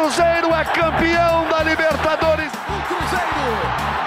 Cruzeiro 0.00 0.48
é 0.54 0.64
campeão 0.64 1.46
da 1.50 1.62
Libertadores. 1.62 2.50
O 2.50 2.80
Cruzeiro 2.88 3.52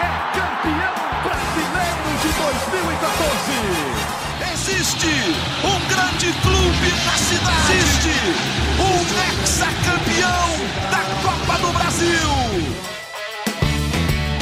é 0.02 0.10
campeão 0.34 0.98
brasileiro 1.22 2.10
de 2.20 2.30
2014. 2.72 3.54
Existe 4.54 5.14
um 5.64 5.78
grande 5.88 6.34
clube 6.42 6.90
na 7.06 7.16
cidade. 7.16 7.74
Existe 7.78 8.16
um 8.82 9.06
ex-campeão 9.40 10.50
da 10.90 11.02
Copa 11.22 11.56
do 11.60 11.70
Brasil. 11.78 12.32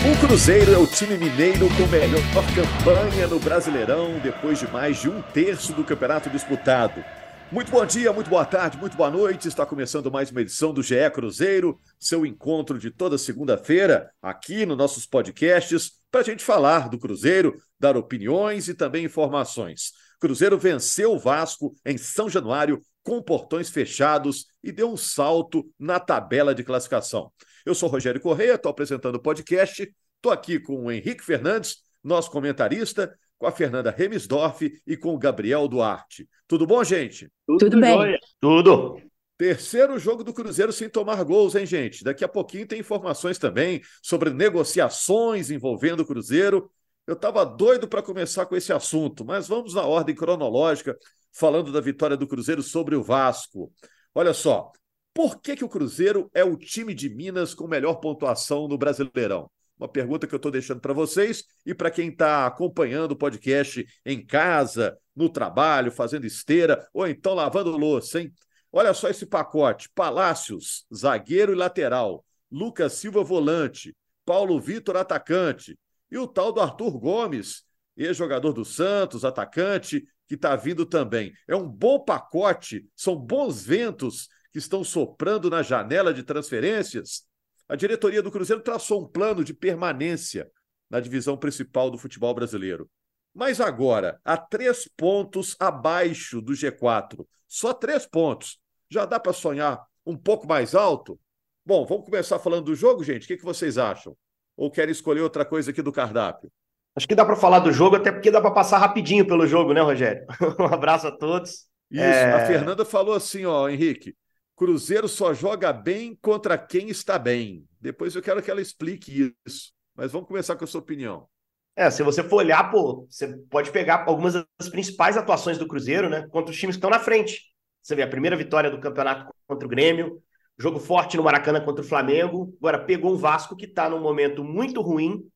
O 0.10 0.26
Cruzeiro 0.26 0.74
é 0.74 0.78
o 0.78 0.88
time 0.88 1.18
mineiro 1.18 1.70
com 1.76 1.86
melhor 1.88 2.24
campanha 2.56 3.28
no 3.28 3.40
Brasileirão 3.40 4.20
depois 4.24 4.58
de 4.58 4.72
mais 4.72 5.02
de 5.02 5.10
um 5.10 5.22
terço 5.22 5.74
do 5.74 5.84
campeonato 5.84 6.30
disputado. 6.30 7.04
Muito 7.52 7.70
bom 7.70 7.86
dia, 7.86 8.14
muito 8.14 8.30
boa 8.30 8.46
tarde, 8.46 8.78
muito 8.78 8.96
boa 8.96 9.12
noite. 9.12 9.50
Está 9.50 9.66
começando 9.66 10.10
mais 10.10 10.32
uma 10.32 10.40
edição 10.40 10.74
do 10.74 10.82
GE 10.82 10.96
Cruzeiro, 11.14 11.78
seu 12.00 12.26
encontro 12.26 12.80
de 12.80 12.90
toda 12.90 13.18
segunda-feira 13.18 14.10
aqui 14.22 14.66
nos 14.66 14.78
nossos 14.78 15.06
podcasts 15.06 15.92
para 16.10 16.22
a 16.22 16.24
gente 16.24 16.46
falar 16.46 16.88
do 16.88 16.98
Cruzeiro, 16.98 17.62
dar 17.78 17.98
opiniões 17.98 18.70
e 18.70 18.74
também 18.74 19.04
informações. 19.04 19.92
Cruzeiro 20.18 20.58
venceu 20.58 21.12
o 21.12 21.20
Vasco 21.20 21.76
em 21.86 21.98
São 21.98 22.30
Januário 22.30 22.82
com 23.04 23.22
portões 23.22 23.70
fechados 23.70 24.46
e 24.64 24.72
deu 24.72 24.90
um 24.90 24.96
salto 24.96 25.70
na 25.78 26.00
tabela 26.00 26.56
de 26.56 26.64
classificação. 26.64 27.34
Eu 27.66 27.76
sou 27.76 27.90
Rogério 27.90 28.22
Correia, 28.22 28.56
estou 28.56 28.70
apresentando 28.70 29.16
o 29.16 29.22
podcast, 29.22 29.94
estou 30.16 30.32
aqui 30.32 30.58
com 30.58 30.86
o 30.86 30.92
Henrique 30.92 31.22
Fernandes, 31.22 31.80
nosso 32.02 32.32
comentarista, 32.32 33.14
com 33.42 33.48
a 33.48 33.52
Fernanda 33.52 33.90
Remisdorf 33.90 34.72
e 34.86 34.96
com 34.96 35.16
o 35.16 35.18
Gabriel 35.18 35.68
Duarte. 35.68 36.30
Tudo 36.48 36.68
bom, 36.68 36.84
gente? 36.84 37.28
Tudo, 37.48 37.58
Tudo 37.58 37.82
bem. 37.82 38.20
Tudo. 38.40 39.02
Terceiro 39.36 39.98
jogo 39.98 40.24
do 40.24 40.32
Cruzeiro 40.32 40.72
sem 40.72 40.88
tomar 40.88 41.24
gols, 41.24 41.56
hein, 41.56 41.66
gente? 41.66 42.04
Daqui 42.04 42.24
a 42.24 42.28
pouquinho 42.28 42.68
tem 42.68 42.80
informações 42.80 43.40
também 43.40 43.82
sobre 44.00 44.30
negociações 44.30 45.50
envolvendo 45.50 46.02
o 46.02 46.06
Cruzeiro. 46.06 46.70
Eu 47.08 47.16
estava 47.16 47.44
doido 47.44 47.88
para 47.88 48.04
começar 48.04 48.46
com 48.46 48.56
esse 48.56 48.72
assunto, 48.72 49.26
mas 49.26 49.48
vamos 49.48 49.74
na 49.74 49.88
ordem 49.88 50.14
cronológica, 50.14 50.96
falando 51.34 51.72
da 51.72 51.82
vitória 51.82 52.16
do 52.16 52.28
Cruzeiro 52.28 52.62
sobre 52.62 52.96
o 52.96 53.02
Vasco. 53.02 53.74
Olha 54.14 54.36
só, 54.36 54.72
por 55.16 55.42
que, 55.42 55.56
que 55.56 55.66
o 55.66 55.70
Cruzeiro 55.70 56.30
é 56.32 56.44
o 56.44 56.56
time 56.56 56.94
de 56.94 57.10
Minas 57.10 57.56
com 57.56 57.68
melhor 57.68 57.96
pontuação 57.96 58.68
no 58.68 58.78
Brasileirão? 58.78 59.50
Uma 59.82 59.88
pergunta 59.88 60.28
que 60.28 60.36
eu 60.36 60.38
estou 60.38 60.52
deixando 60.52 60.80
para 60.80 60.94
vocês 60.94 61.44
e 61.66 61.74
para 61.74 61.90
quem 61.90 62.10
está 62.10 62.46
acompanhando 62.46 63.14
o 63.14 63.16
podcast 63.16 63.84
em 64.06 64.24
casa, 64.24 64.96
no 65.16 65.28
trabalho, 65.28 65.92
fazendo 65.92 66.28
esteira 66.28 66.88
ou 66.94 67.08
então 67.08 67.34
lavando 67.34 67.76
louça, 67.76 68.22
hein? 68.22 68.32
Olha 68.72 68.94
só 68.94 69.10
esse 69.10 69.26
pacote: 69.26 69.90
Palácios, 69.96 70.86
zagueiro 70.94 71.52
e 71.52 71.56
lateral, 71.56 72.24
Lucas 72.52 72.94
Silva, 72.94 73.24
volante, 73.24 73.98
Paulo 74.24 74.62
Vitor, 74.62 74.98
atacante, 74.98 75.76
e 76.12 76.18
o 76.20 76.28
tal 76.28 76.52
do 76.52 76.62
Arthur 76.62 77.00
Gomes, 77.00 77.64
ex-jogador 77.98 78.54
do 78.54 78.64
Santos, 78.64 79.26
atacante, 79.26 80.06
que 80.28 80.36
está 80.36 80.56
vindo 80.56 80.86
também. 80.86 81.34
É 81.48 81.56
um 81.56 81.68
bom 81.68 82.00
pacote, 82.00 82.86
são 82.96 83.16
bons 83.16 83.66
ventos 83.66 84.30
que 84.54 84.60
estão 84.60 84.84
soprando 84.84 85.50
na 85.50 85.64
janela 85.64 86.14
de 86.14 86.22
transferências 86.22 87.24
a 87.72 87.76
diretoria 87.78 88.22
do 88.22 88.30
Cruzeiro 88.30 88.62
traçou 88.62 89.02
um 89.02 89.08
plano 89.08 89.46
de 89.46 89.54
permanência 89.54 90.52
na 90.90 91.00
divisão 91.00 91.38
principal 91.38 91.90
do 91.90 91.98
futebol 91.98 92.34
brasileiro. 92.34 92.92
Mas 93.34 93.62
agora, 93.62 94.20
a 94.26 94.36
três 94.36 94.90
pontos 94.98 95.56
abaixo 95.58 96.42
do 96.42 96.52
G4, 96.52 97.26
só 97.48 97.74
três 97.74 98.06
pontos. 98.06 98.60
Já 98.90 99.06
dá 99.06 99.18
para 99.18 99.32
sonhar 99.32 99.82
um 100.06 100.18
pouco 100.18 100.46
mais 100.46 100.76
alto? 100.76 101.18
Bom, 101.66 101.86
vamos 101.86 102.04
começar 102.04 102.40
falando 102.40 102.66
do 102.66 102.76
jogo, 102.76 103.06
gente. 103.06 103.24
O 103.24 103.28
que, 103.28 103.38
que 103.38 103.46
vocês 103.46 103.78
acham? 103.78 104.18
Ou 104.58 104.70
querem 104.70 104.92
escolher 104.92 105.22
outra 105.22 105.46
coisa 105.46 105.72
aqui 105.72 105.82
do 105.82 105.94
cardápio? 105.94 106.52
Acho 106.94 107.08
que 107.08 107.16
dá 107.16 107.24
para 107.24 107.38
falar 107.38 107.60
do 107.60 107.72
jogo, 107.72 107.96
até 107.96 108.12
porque 108.12 108.30
dá 108.30 108.42
para 108.42 108.52
passar 108.52 108.80
rapidinho 108.80 109.26
pelo 109.26 109.48
jogo, 109.48 109.72
né, 109.72 109.80
Rogério? 109.80 110.26
um 110.60 110.66
abraço 110.66 111.08
a 111.08 111.12
todos. 111.12 111.70
Isso, 111.90 112.04
é... 112.04 112.34
a 112.34 112.46
Fernanda 112.46 112.84
falou 112.84 113.16
assim, 113.16 113.46
ó, 113.46 113.70
Henrique, 113.70 114.14
Cruzeiro 114.62 115.08
só 115.08 115.34
joga 115.34 115.74
bem 115.74 116.16
contra 116.22 116.56
quem 116.56 116.88
está 116.88 117.18
bem. 117.18 117.66
Depois 117.82 118.14
eu 118.14 118.22
quero 118.22 118.44
que 118.44 118.52
ela 118.52 118.62
explique 118.62 119.36
isso. 119.44 119.74
Mas 119.96 120.12
vamos 120.12 120.28
começar 120.28 120.56
com 120.56 120.64
a 120.64 120.68
sua 120.68 120.82
opinião. 120.82 121.28
É, 121.76 121.90
se 121.90 122.04
você 122.04 122.22
for 122.22 122.36
olhar, 122.36 122.70
pô, 122.70 123.08
você 123.10 123.36
pode 123.50 123.72
pegar 123.72 124.06
algumas 124.06 124.34
das 124.36 124.70
principais 124.70 125.18
atuações 125.18 125.58
do 125.58 125.68
Cruzeiro, 125.68 126.12
né? 126.12 126.28
Contra 126.28 126.52
os 126.52 126.60
times 126.60 126.76
que 126.76 126.78
estão 126.78 126.92
na 126.92 127.00
frente. 127.00 127.42
Você 127.82 127.96
vê 127.96 128.04
a 128.04 128.08
primeira 128.08 128.38
vitória 128.38 128.70
do 128.70 128.80
campeonato 128.80 129.34
contra 129.48 129.66
o 129.66 129.70
Grêmio, 129.70 130.22
jogo 130.60 130.78
forte 130.80 131.18
no 131.18 131.24
Maracanã 131.24 131.60
contra 131.66 131.84
o 131.84 131.88
Flamengo. 131.88 132.56
Agora 132.60 132.86
pegou 132.86 133.16
um 133.16 133.18
Vasco 133.18 133.56
que 133.56 133.66
está 133.66 133.90
num 133.90 134.00
momento 134.00 134.44
muito 134.44 134.80
ruim 134.80 135.28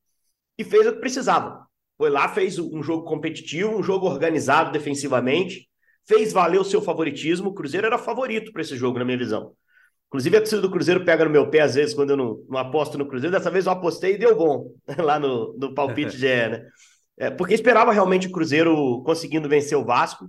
e 0.56 0.62
fez 0.62 0.86
o 0.86 0.92
que 0.92 1.00
precisava. 1.00 1.66
Foi 1.98 2.10
lá, 2.10 2.28
fez 2.28 2.60
um 2.60 2.80
jogo 2.80 3.02
competitivo, 3.02 3.76
um 3.76 3.82
jogo 3.82 4.06
organizado 4.06 4.70
defensivamente 4.70 5.68
fez 6.06 6.32
valer 6.32 6.60
o 6.60 6.64
seu 6.64 6.80
favoritismo. 6.80 7.50
O 7.50 7.54
Cruzeiro 7.54 7.86
era 7.86 7.98
favorito 7.98 8.52
para 8.52 8.62
esse 8.62 8.76
jogo, 8.76 8.98
na 8.98 9.04
minha 9.04 9.18
visão. 9.18 9.52
Inclusive, 10.08 10.36
a 10.36 10.40
torcida 10.40 10.62
do 10.62 10.70
Cruzeiro 10.70 11.04
pega 11.04 11.24
no 11.24 11.30
meu 11.30 11.50
pé, 11.50 11.60
às 11.60 11.74
vezes, 11.74 11.94
quando 11.94 12.10
eu 12.10 12.16
não, 12.16 12.44
não 12.48 12.58
aposto 12.58 12.96
no 12.96 13.06
Cruzeiro. 13.06 13.36
Dessa 13.36 13.50
vez 13.50 13.66
eu 13.66 13.72
apostei 13.72 14.14
e 14.14 14.18
deu 14.18 14.36
bom, 14.36 14.72
lá 14.98 15.18
no, 15.18 15.56
no 15.58 15.74
palpite 15.74 16.16
de 16.16 16.26
né? 16.26 16.66
É, 17.18 17.30
porque 17.30 17.54
esperava 17.54 17.92
realmente 17.92 18.28
o 18.28 18.32
Cruzeiro 18.32 19.02
conseguindo 19.04 19.48
vencer 19.48 19.76
o 19.76 19.84
Vasco. 19.84 20.28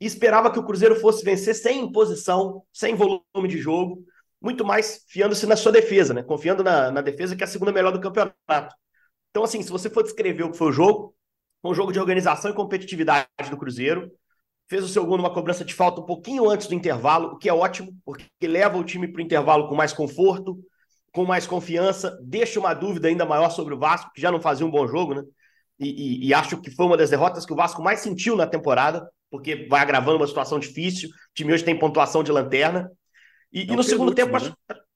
E 0.00 0.04
esperava 0.04 0.50
que 0.50 0.58
o 0.58 0.64
Cruzeiro 0.64 0.94
fosse 0.96 1.24
vencer 1.24 1.54
sem 1.54 1.80
imposição, 1.80 2.62
sem 2.70 2.94
volume 2.94 3.48
de 3.48 3.56
jogo, 3.56 4.04
muito 4.40 4.62
mais 4.62 5.02
fiando-se 5.08 5.46
na 5.46 5.56
sua 5.56 5.72
defesa, 5.72 6.12
né? 6.12 6.22
Confiando 6.22 6.62
na, 6.62 6.90
na 6.90 7.00
defesa, 7.00 7.34
que 7.34 7.42
é 7.42 7.46
a 7.46 7.48
segunda 7.48 7.72
melhor 7.72 7.92
do 7.92 8.00
campeonato. 8.00 8.74
Então, 9.30 9.42
assim, 9.42 9.62
se 9.62 9.70
você 9.70 9.88
for 9.88 10.02
descrever 10.02 10.44
o 10.44 10.50
que 10.50 10.58
foi 10.58 10.68
o 10.68 10.72
jogo, 10.72 11.14
foi 11.62 11.70
um 11.70 11.74
jogo 11.74 11.92
de 11.92 11.98
organização 11.98 12.50
e 12.50 12.54
competitividade 12.54 13.26
do 13.50 13.56
Cruzeiro 13.56 14.10
fez 14.68 14.84
o 14.84 14.88
seu 14.88 15.04
gol 15.06 15.16
numa 15.16 15.32
cobrança 15.32 15.64
de 15.64 15.74
falta 15.74 16.00
um 16.00 16.06
pouquinho 16.06 16.48
antes 16.50 16.66
do 16.66 16.74
intervalo, 16.74 17.28
o 17.28 17.38
que 17.38 17.48
é 17.48 17.54
ótimo, 17.54 17.94
porque 18.04 18.26
leva 18.42 18.76
o 18.78 18.84
time 18.84 19.08
para 19.08 19.20
o 19.20 19.24
intervalo 19.24 19.68
com 19.68 19.74
mais 19.74 19.92
conforto, 19.92 20.58
com 21.12 21.24
mais 21.24 21.46
confiança, 21.46 22.18
deixa 22.22 22.60
uma 22.60 22.74
dúvida 22.74 23.08
ainda 23.08 23.24
maior 23.24 23.50
sobre 23.50 23.74
o 23.74 23.78
Vasco, 23.78 24.10
que 24.14 24.20
já 24.20 24.30
não 24.30 24.40
fazia 24.40 24.66
um 24.66 24.70
bom 24.70 24.86
jogo, 24.86 25.14
né? 25.14 25.22
E, 25.78 25.88
e, 25.88 26.28
e 26.28 26.34
acho 26.34 26.60
que 26.60 26.70
foi 26.70 26.86
uma 26.86 26.96
das 26.96 27.10
derrotas 27.10 27.46
que 27.46 27.52
o 27.52 27.56
Vasco 27.56 27.82
mais 27.82 28.00
sentiu 28.00 28.36
na 28.36 28.46
temporada, 28.46 29.08
porque 29.30 29.66
vai 29.68 29.80
agravando 29.80 30.18
uma 30.18 30.26
situação 30.26 30.58
difícil. 30.58 31.08
O 31.08 31.12
time 31.34 31.52
hoje 31.52 31.64
tem 31.64 31.78
pontuação 31.78 32.22
de 32.22 32.32
lanterna. 32.32 32.90
E, 33.52 33.62
e 33.62 33.76
no 33.76 33.82
segundo 33.82 34.14
tempo, 34.14 34.32
né? 34.32 34.36
acho, 34.36 34.54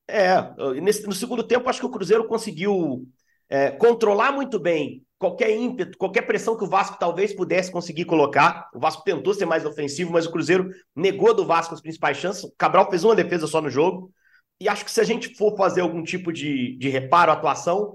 é, 0.08 0.80
nesse, 0.80 1.06
no 1.06 1.12
segundo 1.12 1.42
tempo, 1.42 1.68
acho 1.68 1.80
que 1.80 1.86
o 1.86 1.90
Cruzeiro 1.90 2.26
conseguiu 2.26 3.06
é, 3.48 3.70
controlar 3.70 4.32
muito 4.32 4.58
bem 4.58 5.02
qualquer 5.20 5.50
ímpeto, 5.50 5.98
qualquer 5.98 6.22
pressão 6.22 6.56
que 6.56 6.64
o 6.64 6.66
Vasco 6.66 6.98
talvez 6.98 7.34
pudesse 7.34 7.70
conseguir 7.70 8.06
colocar. 8.06 8.70
O 8.74 8.80
Vasco 8.80 9.04
tentou 9.04 9.34
ser 9.34 9.44
mais 9.44 9.66
ofensivo, 9.66 10.10
mas 10.10 10.24
o 10.24 10.32
Cruzeiro 10.32 10.70
negou 10.96 11.34
do 11.34 11.44
Vasco 11.44 11.74
as 11.74 11.80
principais 11.82 12.16
chances. 12.16 12.42
O 12.42 12.52
Cabral 12.56 12.88
fez 12.88 13.04
uma 13.04 13.14
defesa 13.14 13.46
só 13.46 13.60
no 13.60 13.68
jogo. 13.68 14.10
E 14.58 14.66
acho 14.66 14.82
que 14.82 14.90
se 14.90 14.98
a 14.98 15.04
gente 15.04 15.36
for 15.36 15.54
fazer 15.58 15.82
algum 15.82 16.02
tipo 16.02 16.32
de, 16.32 16.74
de 16.78 16.88
reparo, 16.88 17.30
atuação, 17.30 17.92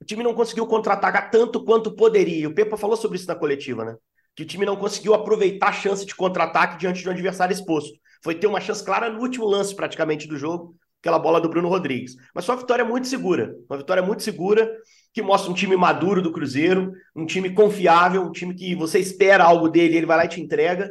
o 0.00 0.04
time 0.04 0.24
não 0.24 0.32
conseguiu 0.32 0.66
contra-atacar 0.66 1.30
tanto 1.30 1.62
quanto 1.62 1.94
poderia. 1.94 2.48
O 2.48 2.54
Pepa 2.54 2.78
falou 2.78 2.96
sobre 2.96 3.18
isso 3.18 3.28
na 3.28 3.34
coletiva, 3.34 3.84
né? 3.84 3.94
Que 4.34 4.42
o 4.42 4.46
time 4.46 4.64
não 4.64 4.76
conseguiu 4.76 5.12
aproveitar 5.12 5.68
a 5.68 5.72
chance 5.72 6.06
de 6.06 6.14
contra-ataque 6.14 6.78
diante 6.78 7.02
de 7.02 7.08
um 7.08 7.12
adversário 7.12 7.52
exposto. 7.52 7.92
Foi 8.24 8.34
ter 8.34 8.46
uma 8.46 8.62
chance 8.62 8.82
clara 8.82 9.10
no 9.10 9.20
último 9.20 9.44
lance, 9.46 9.76
praticamente, 9.76 10.26
do 10.26 10.38
jogo, 10.38 10.74
aquela 11.02 11.18
bola 11.18 11.38
do 11.38 11.50
Bruno 11.50 11.68
Rodrigues. 11.68 12.16
Mas 12.34 12.46
foi 12.46 12.54
uma 12.54 12.60
vitória 12.62 12.84
muito 12.84 13.08
segura. 13.08 13.54
Uma 13.68 13.76
vitória 13.76 14.02
muito 14.02 14.22
segura 14.22 14.74
que 15.12 15.22
mostra 15.22 15.50
um 15.50 15.54
time 15.54 15.76
maduro 15.76 16.22
do 16.22 16.32
Cruzeiro, 16.32 16.92
um 17.14 17.26
time 17.26 17.50
confiável, 17.52 18.22
um 18.22 18.32
time 18.32 18.54
que 18.54 18.74
você 18.74 18.98
espera 18.98 19.44
algo 19.44 19.68
dele, 19.68 19.96
ele 19.96 20.06
vai 20.06 20.16
lá 20.16 20.24
e 20.24 20.28
te 20.28 20.40
entrega. 20.40 20.90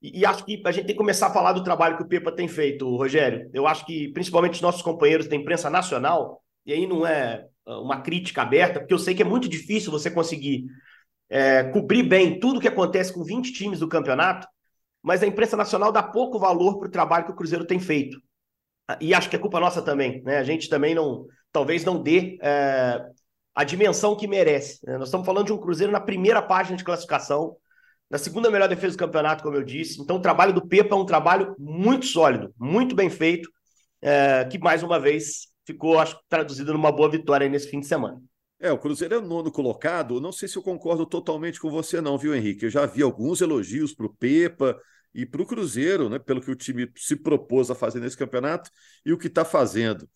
E, 0.00 0.20
e, 0.20 0.26
acho 0.26 0.44
que 0.44 0.62
a 0.64 0.70
gente 0.70 0.86
tem 0.86 0.94
que 0.94 1.00
começar 1.00 1.26
a 1.26 1.32
falar 1.32 1.52
do 1.52 1.64
trabalho 1.64 1.96
que 1.96 2.02
o 2.04 2.08
Pepa 2.08 2.30
tem 2.30 2.46
feito, 2.46 2.96
Rogério. 2.96 3.50
Eu 3.52 3.66
acho 3.66 3.84
que, 3.84 4.08
principalmente 4.12 4.54
os 4.54 4.60
nossos 4.60 4.82
companheiros 4.82 5.26
da 5.26 5.34
imprensa 5.34 5.68
nacional, 5.68 6.40
e 6.64 6.72
aí 6.72 6.86
não 6.86 7.04
é 7.06 7.46
ah, 7.66 7.80
uma 7.80 8.00
crítica 8.00 8.42
aberta, 8.42 8.78
porque 8.78 8.94
eu 8.94 8.98
sei 8.98 9.14
que 9.14 9.22
é 9.22 9.24
muito 9.24 9.48
difícil 9.48 9.90
você 9.90 10.10
conseguir 10.10 10.66
é, 11.28 11.64
cobrir 11.64 12.04
bem 12.04 12.38
tudo 12.38 12.60
que 12.60 12.68
acontece 12.68 13.12
com 13.12 13.24
20 13.24 13.52
times 13.52 13.80
do 13.80 13.88
campeonato, 13.88 14.46
mas 15.02 15.22
a 15.22 15.26
imprensa 15.26 15.56
nacional 15.56 15.90
dá 15.90 16.02
pouco 16.02 16.38
valor 16.38 16.78
para 16.78 16.88
o 16.88 16.90
trabalho 16.90 17.24
que 17.24 17.32
o 17.32 17.36
Cruzeiro 17.36 17.64
tem 17.64 17.80
feito. 17.80 18.20
E 19.00 19.12
acho 19.12 19.28
que 19.28 19.36
é 19.36 19.38
culpa 19.38 19.60
nossa 19.60 19.82
também, 19.82 20.22
né? 20.22 20.38
A 20.38 20.44
gente 20.44 20.68
também 20.68 20.94
não, 20.94 21.26
talvez 21.52 21.84
não 21.84 22.02
dê 22.02 22.38
é, 22.40 23.04
a 23.58 23.64
dimensão 23.64 24.14
que 24.14 24.28
merece. 24.28 24.78
Né? 24.86 24.96
Nós 24.96 25.08
estamos 25.08 25.26
falando 25.26 25.46
de 25.46 25.52
um 25.52 25.58
Cruzeiro 25.58 25.92
na 25.92 25.98
primeira 25.98 26.40
página 26.40 26.76
de 26.76 26.84
classificação, 26.84 27.56
na 28.08 28.16
segunda 28.16 28.52
melhor 28.52 28.68
defesa 28.68 28.94
do 28.94 29.00
campeonato, 29.00 29.42
como 29.42 29.56
eu 29.56 29.64
disse. 29.64 30.00
Então, 30.00 30.14
o 30.18 30.22
trabalho 30.22 30.52
do 30.52 30.64
Pepa 30.64 30.94
é 30.94 30.98
um 30.98 31.04
trabalho 31.04 31.56
muito 31.58 32.06
sólido, 32.06 32.54
muito 32.56 32.94
bem 32.94 33.10
feito, 33.10 33.50
é, 34.00 34.44
que 34.44 34.60
mais 34.60 34.84
uma 34.84 35.00
vez 35.00 35.48
ficou, 35.66 35.98
acho, 35.98 36.16
traduzido 36.28 36.72
numa 36.72 36.92
boa 36.92 37.10
vitória 37.10 37.48
nesse 37.48 37.68
fim 37.68 37.80
de 37.80 37.88
semana. 37.88 38.22
É, 38.60 38.70
o 38.70 38.78
Cruzeiro 38.78 39.16
é 39.16 39.18
o 39.18 39.26
nono 39.26 39.50
colocado. 39.50 40.20
Não 40.20 40.30
sei 40.30 40.46
se 40.46 40.54
eu 40.54 40.62
concordo 40.62 41.04
totalmente 41.04 41.58
com 41.58 41.68
você, 41.68 42.00
não, 42.00 42.16
viu, 42.16 42.32
Henrique? 42.36 42.66
Eu 42.66 42.70
já 42.70 42.86
vi 42.86 43.02
alguns 43.02 43.40
elogios 43.40 43.92
para 43.92 44.06
o 44.06 44.14
Pepa 44.14 44.78
e 45.12 45.26
para 45.26 45.42
o 45.42 45.46
Cruzeiro, 45.46 46.08
né, 46.08 46.20
pelo 46.20 46.40
que 46.40 46.50
o 46.52 46.54
time 46.54 46.88
se 46.96 47.16
propôs 47.16 47.72
a 47.72 47.74
fazer 47.74 47.98
nesse 47.98 48.16
campeonato 48.16 48.70
e 49.04 49.12
o 49.12 49.18
que 49.18 49.26
está 49.26 49.44
fazendo. 49.44 50.08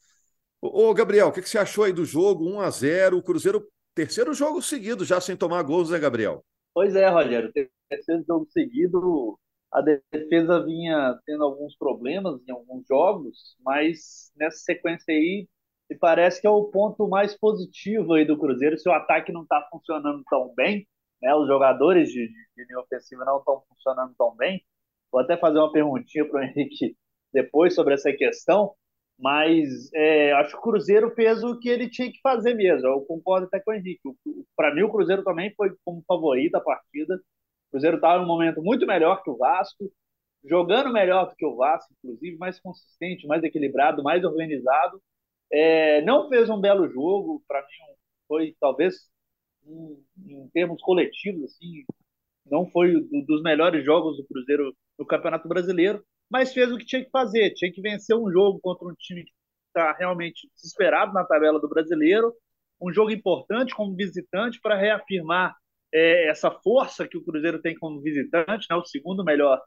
Ô, 0.64 0.94
Gabriel, 0.94 1.26
o 1.26 1.32
que, 1.32 1.42
você 1.42 1.58
achou 1.58 1.82
aí 1.82 1.92
do 1.92 2.04
jogo? 2.04 2.48
1 2.48 2.60
a 2.60 2.70
0 2.70 3.18
o 3.18 3.22
Cruzeiro, 3.22 3.66
terceiro 3.96 4.32
jogo 4.32 4.62
seguido 4.62 5.04
já 5.04 5.20
sem 5.20 5.36
tomar 5.36 5.60
gols, 5.64 5.90
né, 5.90 5.98
Gabriel? 5.98 6.44
Pois 6.72 6.94
é, 6.94 7.08
Rogério, 7.08 7.52
terceiro 7.88 8.22
jogo 8.24 8.46
seguido, 8.48 9.36
a 9.72 9.80
defesa 9.80 10.64
vinha 10.64 11.18
tendo 11.26 11.42
alguns 11.42 11.76
problemas 11.76 12.40
em 12.48 12.52
alguns 12.52 12.86
jogos, 12.86 13.56
mas 13.64 14.30
nessa 14.36 14.58
sequência 14.58 15.12
aí, 15.12 15.48
me 15.90 15.98
parece 15.98 16.40
que 16.40 16.46
é 16.46 16.50
o 16.50 16.66
ponto 16.66 17.08
mais 17.08 17.36
positivo 17.36 18.14
aí 18.14 18.24
do 18.24 18.38
Cruzeiro, 18.38 18.78
se 18.78 18.88
o 18.88 18.92
ataque 18.92 19.32
não 19.32 19.42
está 19.42 19.66
funcionando 19.68 20.22
tão 20.30 20.54
bem, 20.54 20.86
né, 21.20 21.34
os 21.34 21.48
jogadores 21.48 22.08
de, 22.08 22.28
de 22.28 22.64
linha 22.68 22.78
ofensiva 22.78 23.24
não 23.24 23.38
estão 23.38 23.64
funcionando 23.68 24.14
tão 24.16 24.32
bem, 24.36 24.64
vou 25.10 25.20
até 25.20 25.36
fazer 25.36 25.58
uma 25.58 25.72
perguntinha 25.72 26.24
para 26.24 26.40
o 26.40 26.44
Henrique 26.44 26.96
depois 27.32 27.74
sobre 27.74 27.94
essa 27.94 28.12
questão, 28.12 28.76
mas 29.18 29.92
é, 29.94 30.32
acho 30.32 30.52
que 30.52 30.58
o 30.58 30.62
Cruzeiro 30.62 31.10
fez 31.14 31.42
o 31.44 31.58
que 31.58 31.68
ele 31.68 31.88
tinha 31.88 32.10
que 32.10 32.20
fazer 32.20 32.54
mesmo. 32.54 32.86
Eu 32.88 33.00
concordo 33.02 33.46
até 33.46 33.60
com 33.60 33.70
o 33.70 33.74
Henrique. 33.74 34.00
Para 34.56 34.74
mim, 34.74 34.82
o 34.82 34.90
Cruzeiro 34.90 35.22
também 35.22 35.54
foi 35.56 35.74
como 35.84 36.02
favorito 36.06 36.56
a 36.56 36.60
partida. 36.60 37.14
O 37.16 37.70
Cruzeiro 37.72 37.96
estava 37.96 38.20
em 38.20 38.24
um 38.24 38.28
momento 38.28 38.62
muito 38.62 38.86
melhor 38.86 39.22
que 39.22 39.30
o 39.30 39.36
Vasco, 39.36 39.90
jogando 40.44 40.92
melhor 40.92 41.28
do 41.28 41.36
que 41.36 41.46
o 41.46 41.56
Vasco, 41.56 41.92
inclusive, 42.02 42.36
mais 42.36 42.60
consistente, 42.60 43.26
mais 43.26 43.42
equilibrado, 43.44 44.02
mais 44.02 44.24
organizado. 44.24 45.00
É, 45.50 46.02
não 46.02 46.28
fez 46.28 46.50
um 46.50 46.60
belo 46.60 46.88
jogo, 46.88 47.42
para 47.46 47.60
mim 47.60 47.66
foi 48.32 48.56
talvez 48.58 48.94
em, 49.66 50.04
em, 50.26 50.48
termos 50.54 50.80
coletivos 50.80 51.44
assim, 51.44 51.84
não 52.46 52.66
foi 52.70 52.92
do, 52.92 53.26
dos 53.26 53.42
melhores 53.42 53.84
jogos 53.84 54.16
do 54.16 54.24
Cruzeiro 54.24 54.74
no 54.98 55.06
Campeonato 55.06 55.46
Brasileiro, 55.46 56.02
mas 56.32 56.54
fez 56.54 56.72
o 56.72 56.78
que 56.78 56.86
tinha 56.86 57.04
que 57.04 57.10
fazer. 57.10 57.50
Tinha 57.50 57.70
que 57.70 57.82
vencer 57.82 58.16
um 58.16 58.32
jogo 58.32 58.58
contra 58.58 58.88
um 58.88 58.94
time 58.94 59.22
que 59.22 59.30
está 59.68 59.92
realmente 59.92 60.48
desesperado 60.54 61.12
na 61.12 61.24
tabela 61.24 61.60
do 61.60 61.68
brasileiro, 61.68 62.34
um 62.80 62.90
jogo 62.90 63.10
importante 63.10 63.74
como 63.74 63.94
visitante 63.94 64.58
para 64.58 64.74
reafirmar 64.74 65.54
é, 65.92 66.28
essa 66.28 66.50
força 66.50 67.06
que 67.06 67.18
o 67.18 67.22
Cruzeiro 67.22 67.60
tem 67.60 67.74
como 67.74 68.00
visitante, 68.00 68.66
né, 68.70 68.76
o 68.76 68.84
segundo 68.84 69.22
melhor 69.22 69.60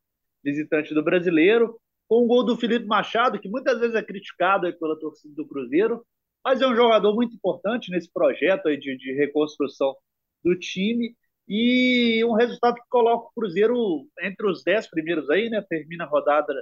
visitante 0.44 0.92
do 0.92 1.04
brasileiro, 1.04 1.80
com 2.08 2.24
o 2.24 2.28
gol 2.28 2.44
do 2.44 2.58
Felipe 2.58 2.88
Machado, 2.88 3.40
que 3.40 3.48
muitas 3.48 3.80
vezes 3.80 3.96
é 3.96 4.02
criticado 4.02 4.72
pela 4.80 5.00
torcida 5.00 5.36
do 5.36 5.48
Cruzeiro, 5.48 6.04
mas 6.44 6.62
é 6.62 6.68
um 6.68 6.76
jogador 6.76 7.14
muito 7.14 7.36
importante 7.36 7.92
nesse 7.92 8.12
projeto 8.12 8.76
de, 8.76 8.98
de 8.98 9.14
reconstrução 9.14 9.96
do 10.44 10.58
time. 10.58 11.16
E 11.48 12.24
um 12.26 12.34
resultado 12.34 12.76
que 12.76 12.90
coloca 12.90 13.28
o 13.28 13.34
Cruzeiro 13.34 14.08
entre 14.22 14.48
os 14.48 14.64
dez 14.64 14.88
primeiros 14.88 15.30
aí, 15.30 15.50
né? 15.50 15.62
Termina 15.70 16.06
a 16.06 16.08
rodada 16.08 16.54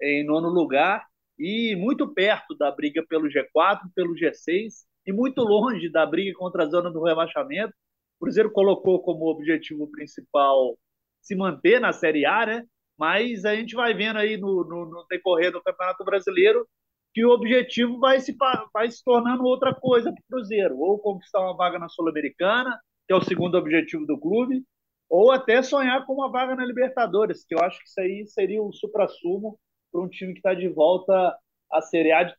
em 0.00 0.24
nono 0.24 0.48
lugar 0.48 1.06
e 1.38 1.76
muito 1.76 2.12
perto 2.12 2.56
da 2.56 2.70
briga 2.70 3.04
pelo 3.08 3.28
G4, 3.28 3.80
pelo 3.94 4.14
G6 4.14 4.84
e 5.06 5.12
muito 5.12 5.42
longe 5.42 5.90
da 5.90 6.06
briga 6.06 6.36
contra 6.38 6.64
a 6.64 6.68
zona 6.68 6.90
do 6.90 7.02
rebaixamento. 7.02 7.74
O 8.18 8.24
Cruzeiro 8.24 8.50
colocou 8.50 9.02
como 9.02 9.26
objetivo 9.26 9.90
principal 9.90 10.78
se 11.20 11.34
manter 11.34 11.80
na 11.80 11.92
Série 11.92 12.24
A, 12.24 12.46
né? 12.46 12.64
Mas 12.98 13.44
a 13.44 13.54
gente 13.54 13.74
vai 13.74 13.94
vendo 13.94 14.18
aí 14.18 14.36
no, 14.36 14.64
no, 14.64 14.86
no 14.86 15.06
decorrer 15.08 15.52
do 15.52 15.62
Campeonato 15.62 16.04
Brasileiro 16.04 16.66
que 17.12 17.24
o 17.24 17.30
objetivo 17.30 17.98
vai 17.98 18.20
se, 18.20 18.34
vai 18.72 18.90
se 18.90 19.04
tornando 19.04 19.44
outra 19.44 19.74
coisa 19.74 20.10
para 20.10 20.20
o 20.20 20.24
Cruzeiro, 20.30 20.78
ou 20.78 20.98
conquistar 20.98 21.40
uma 21.40 21.56
vaga 21.56 21.78
na 21.78 21.88
Sul-Americana, 21.88 22.80
que 23.06 23.12
é 23.12 23.16
o 23.16 23.22
segundo 23.22 23.56
objetivo 23.56 24.06
do 24.06 24.18
clube, 24.18 24.64
ou 25.08 25.30
até 25.30 25.62
sonhar 25.62 26.06
com 26.06 26.14
uma 26.14 26.30
vaga 26.30 26.54
na 26.56 26.64
Libertadores, 26.64 27.44
que 27.44 27.54
eu 27.54 27.58
acho 27.60 27.78
que 27.78 27.88
isso 27.88 28.00
aí 28.00 28.26
seria 28.26 28.62
um 28.62 28.72
supra-sumo 28.72 29.58
para 29.90 30.00
um 30.00 30.08
time 30.08 30.32
que 30.32 30.38
está 30.38 30.54
de 30.54 30.68
volta 30.68 31.36
à 31.70 31.82
Série 31.82 32.12
A 32.12 32.22
de 32.24 32.34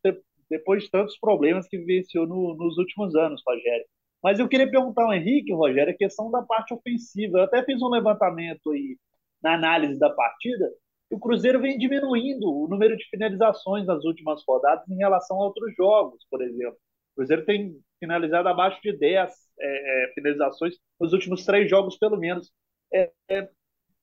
depois 0.49 0.83
de 0.83 0.91
tantos 0.91 1.17
problemas 1.19 1.67
que 1.67 1.77
vivenciou 1.77 2.27
no, 2.27 2.55
nos 2.55 2.77
últimos 2.77 3.15
anos, 3.15 3.41
Rogério. 3.47 3.85
Mas 4.21 4.39
eu 4.39 4.47
queria 4.47 4.69
perguntar 4.69 5.03
ao 5.03 5.13
Henrique, 5.13 5.53
Rogério, 5.53 5.93
a 5.93 5.97
questão 5.97 6.29
da 6.31 6.41
parte 6.41 6.73
ofensiva. 6.73 7.39
Eu 7.39 7.43
até 7.43 7.63
fiz 7.63 7.81
um 7.81 7.89
levantamento 7.89 8.71
aí 8.71 8.97
na 9.41 9.55
análise 9.55 9.99
da 9.99 10.09
partida, 10.09 10.71
o 11.13 11.19
Cruzeiro 11.19 11.61
vem 11.61 11.77
diminuindo 11.77 12.51
o 12.51 12.67
número 12.67 12.97
de 12.97 13.07
finalizações 13.07 13.85
nas 13.85 14.03
últimas 14.03 14.41
rodadas 14.47 14.89
em 14.89 14.97
relação 14.97 15.37
a 15.37 15.45
outros 15.45 15.71
jogos, 15.75 16.25
por 16.27 16.41
exemplo. 16.41 16.77
O 17.11 17.15
Cruzeiro 17.17 17.45
tem 17.45 17.77
finalizado 17.99 18.49
abaixo 18.49 18.81
de 18.81 18.97
10 18.97 19.31
é, 19.59 20.05
é, 20.05 20.13
finalizações 20.13 20.75
nos 20.99 21.13
últimos 21.13 21.45
três 21.45 21.69
jogos, 21.69 21.97
pelo 21.97 22.17
menos. 22.17 22.51
É, 22.93 23.11
é, 23.29 23.49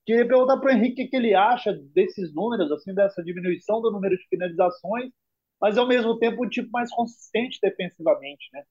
queria 0.05 0.27
perguntar 0.27 0.59
para 0.59 0.73
o 0.73 0.77
Henrique 0.77 1.05
o 1.05 1.11
que 1.11 1.17
ele 1.17 1.35
acha 1.35 1.73
desses 1.95 2.35
números, 2.35 2.71
assim, 2.73 2.95
dessa 2.95 3.23
diminuição 3.23 3.81
do 3.81 3.91
número 3.91 4.17
de 4.17 4.27
finalizações, 4.29 5.11
mas 5.61 5.77
ao 5.77 5.87
mesmo 5.87 6.19
tempo 6.19 6.45
um 6.45 6.49
tipo 6.49 6.71
mais 6.71 6.91
consistente 6.91 7.59
defensivamente, 7.63 8.49
né? 8.53 8.63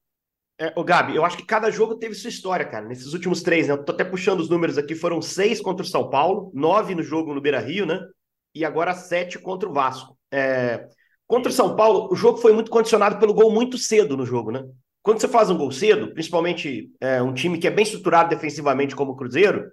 É, 0.61 0.73
o 0.75 0.83
Gabi, 0.83 1.15
eu 1.15 1.23
acho 1.23 1.37
que 1.37 1.45
cada 1.45 1.71
jogo 1.71 1.95
teve 1.95 2.13
sua 2.13 2.29
história, 2.29 2.65
cara. 2.65 2.85
Nesses 2.85 3.13
últimos 3.13 3.41
três, 3.41 3.67
né? 3.69 3.73
Eu 3.73 3.85
tô 3.85 3.93
até 3.93 4.03
puxando 4.03 4.41
os 4.41 4.49
números 4.49 4.77
aqui. 4.77 4.93
Foram 4.93 5.21
seis 5.21 5.61
contra 5.61 5.85
o 5.85 5.87
São 5.87 6.09
Paulo, 6.09 6.51
nove 6.53 6.93
no 6.93 7.01
jogo 7.01 7.33
no 7.33 7.39
Beira 7.39 7.61
Rio, 7.61 7.85
né? 7.85 8.05
E 8.53 8.65
agora 8.65 8.93
sete 8.93 9.39
contra 9.39 9.69
o 9.69 9.73
Vasco. 9.73 10.17
É... 10.29 10.89
Contra 11.25 11.49
o 11.49 11.53
São 11.55 11.77
Paulo, 11.77 12.09
o 12.11 12.15
jogo 12.15 12.39
foi 12.39 12.51
muito 12.51 12.69
condicionado 12.69 13.19
pelo 13.19 13.33
gol 13.33 13.51
muito 13.53 13.77
cedo 13.77 14.17
no 14.17 14.25
jogo, 14.25 14.51
né? 14.51 14.65
Quando 15.01 15.19
você 15.19 15.27
faz 15.27 15.49
um 15.49 15.57
gol 15.57 15.71
cedo, 15.71 16.13
principalmente 16.13 16.91
é, 16.99 17.21
um 17.21 17.33
time 17.33 17.57
que 17.57 17.67
é 17.67 17.71
bem 17.71 17.83
estruturado 17.83 18.29
defensivamente 18.29 18.95
como 18.95 19.13
o 19.13 19.15
Cruzeiro, 19.15 19.71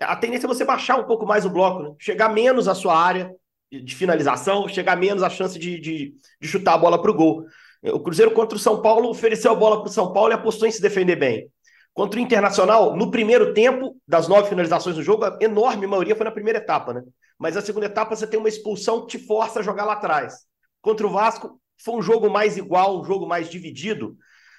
a 0.00 0.14
tendência 0.14 0.46
é 0.46 0.48
você 0.48 0.64
baixar 0.64 0.96
um 0.96 1.04
pouco 1.04 1.26
mais 1.26 1.44
o 1.44 1.50
bloco, 1.50 1.82
né? 1.82 1.90
chegar 1.98 2.28
menos 2.28 2.68
à 2.68 2.74
sua 2.74 2.96
área 2.96 3.30
de 3.70 3.94
finalização, 3.94 4.68
chegar 4.68 4.96
menos 4.96 5.22
a 5.22 5.28
chance 5.28 5.58
de, 5.58 5.78
de, 5.80 6.14
de 6.40 6.48
chutar 6.48 6.74
a 6.74 6.78
bola 6.78 7.00
para 7.00 7.10
o 7.10 7.14
gol. 7.14 7.44
O 7.82 8.00
Cruzeiro 8.00 8.30
contra 8.30 8.56
o 8.56 8.60
São 8.60 8.80
Paulo 8.80 9.08
ofereceu 9.08 9.52
a 9.52 9.54
bola 9.54 9.80
para 9.80 9.90
o 9.90 9.92
São 9.92 10.12
Paulo 10.12 10.32
e 10.32 10.34
apostou 10.34 10.66
em 10.66 10.70
se 10.70 10.80
defender 10.80 11.16
bem. 11.16 11.50
Contra 11.92 12.20
o 12.20 12.22
Internacional, 12.22 12.96
no 12.96 13.10
primeiro 13.10 13.52
tempo, 13.52 13.96
das 14.06 14.28
nove 14.28 14.48
finalizações 14.48 14.94
do 14.94 15.02
jogo, 15.02 15.24
a 15.24 15.36
enorme 15.40 15.86
maioria 15.86 16.14
foi 16.14 16.24
na 16.24 16.30
primeira 16.30 16.60
etapa, 16.60 16.94
né? 16.94 17.02
Mas 17.36 17.56
na 17.56 17.60
segunda 17.60 17.86
etapa 17.86 18.14
você 18.14 18.26
tem 18.26 18.38
uma 18.38 18.48
expulsão 18.48 19.00
que 19.02 19.18
te 19.18 19.26
força 19.26 19.60
a 19.60 19.62
jogar 19.62 19.84
lá 19.84 19.94
atrás. 19.94 20.46
Contra 20.80 21.06
o 21.06 21.10
Vasco, 21.10 21.60
foi 21.82 21.94
um 21.94 22.02
jogo 22.02 22.30
mais 22.30 22.56
igual, 22.56 23.00
um 23.00 23.04
jogo 23.04 23.26
mais 23.26 23.50
dividido, 23.50 24.16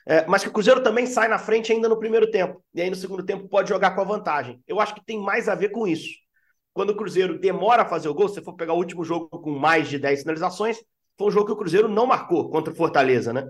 é, 0.09 0.25
mas 0.25 0.41
que 0.41 0.49
o 0.49 0.51
Cruzeiro 0.51 0.81
também 0.81 1.05
sai 1.05 1.27
na 1.27 1.37
frente 1.37 1.71
ainda 1.71 1.87
no 1.87 1.99
primeiro 1.99 2.31
tempo. 2.31 2.63
E 2.73 2.81
aí 2.81 2.89
no 2.89 2.95
segundo 2.95 3.23
tempo 3.23 3.47
pode 3.47 3.69
jogar 3.69 3.91
com 3.91 4.01
a 4.01 4.05
vantagem. 4.05 4.59
Eu 4.67 4.79
acho 4.79 4.95
que 4.95 5.05
tem 5.05 5.19
mais 5.19 5.47
a 5.47 5.53
ver 5.53 5.69
com 5.69 5.87
isso. 5.87 6.09
Quando 6.73 6.89
o 6.89 6.95
Cruzeiro 6.95 7.37
demora 7.37 7.83
a 7.83 7.85
fazer 7.85 8.09
o 8.09 8.13
gol, 8.15 8.27
se 8.27 8.33
você 8.33 8.41
for 8.41 8.55
pegar 8.55 8.73
o 8.73 8.77
último 8.77 9.03
jogo 9.03 9.29
com 9.29 9.51
mais 9.51 9.87
de 9.87 9.99
10 9.99 10.21
finalizações, 10.21 10.77
foi 11.15 11.27
um 11.27 11.31
jogo 11.31 11.45
que 11.45 11.51
o 11.51 11.55
Cruzeiro 11.55 11.87
não 11.87 12.07
marcou 12.07 12.49
contra 12.49 12.73
o 12.73 12.75
Fortaleza, 12.75 13.31
né? 13.31 13.47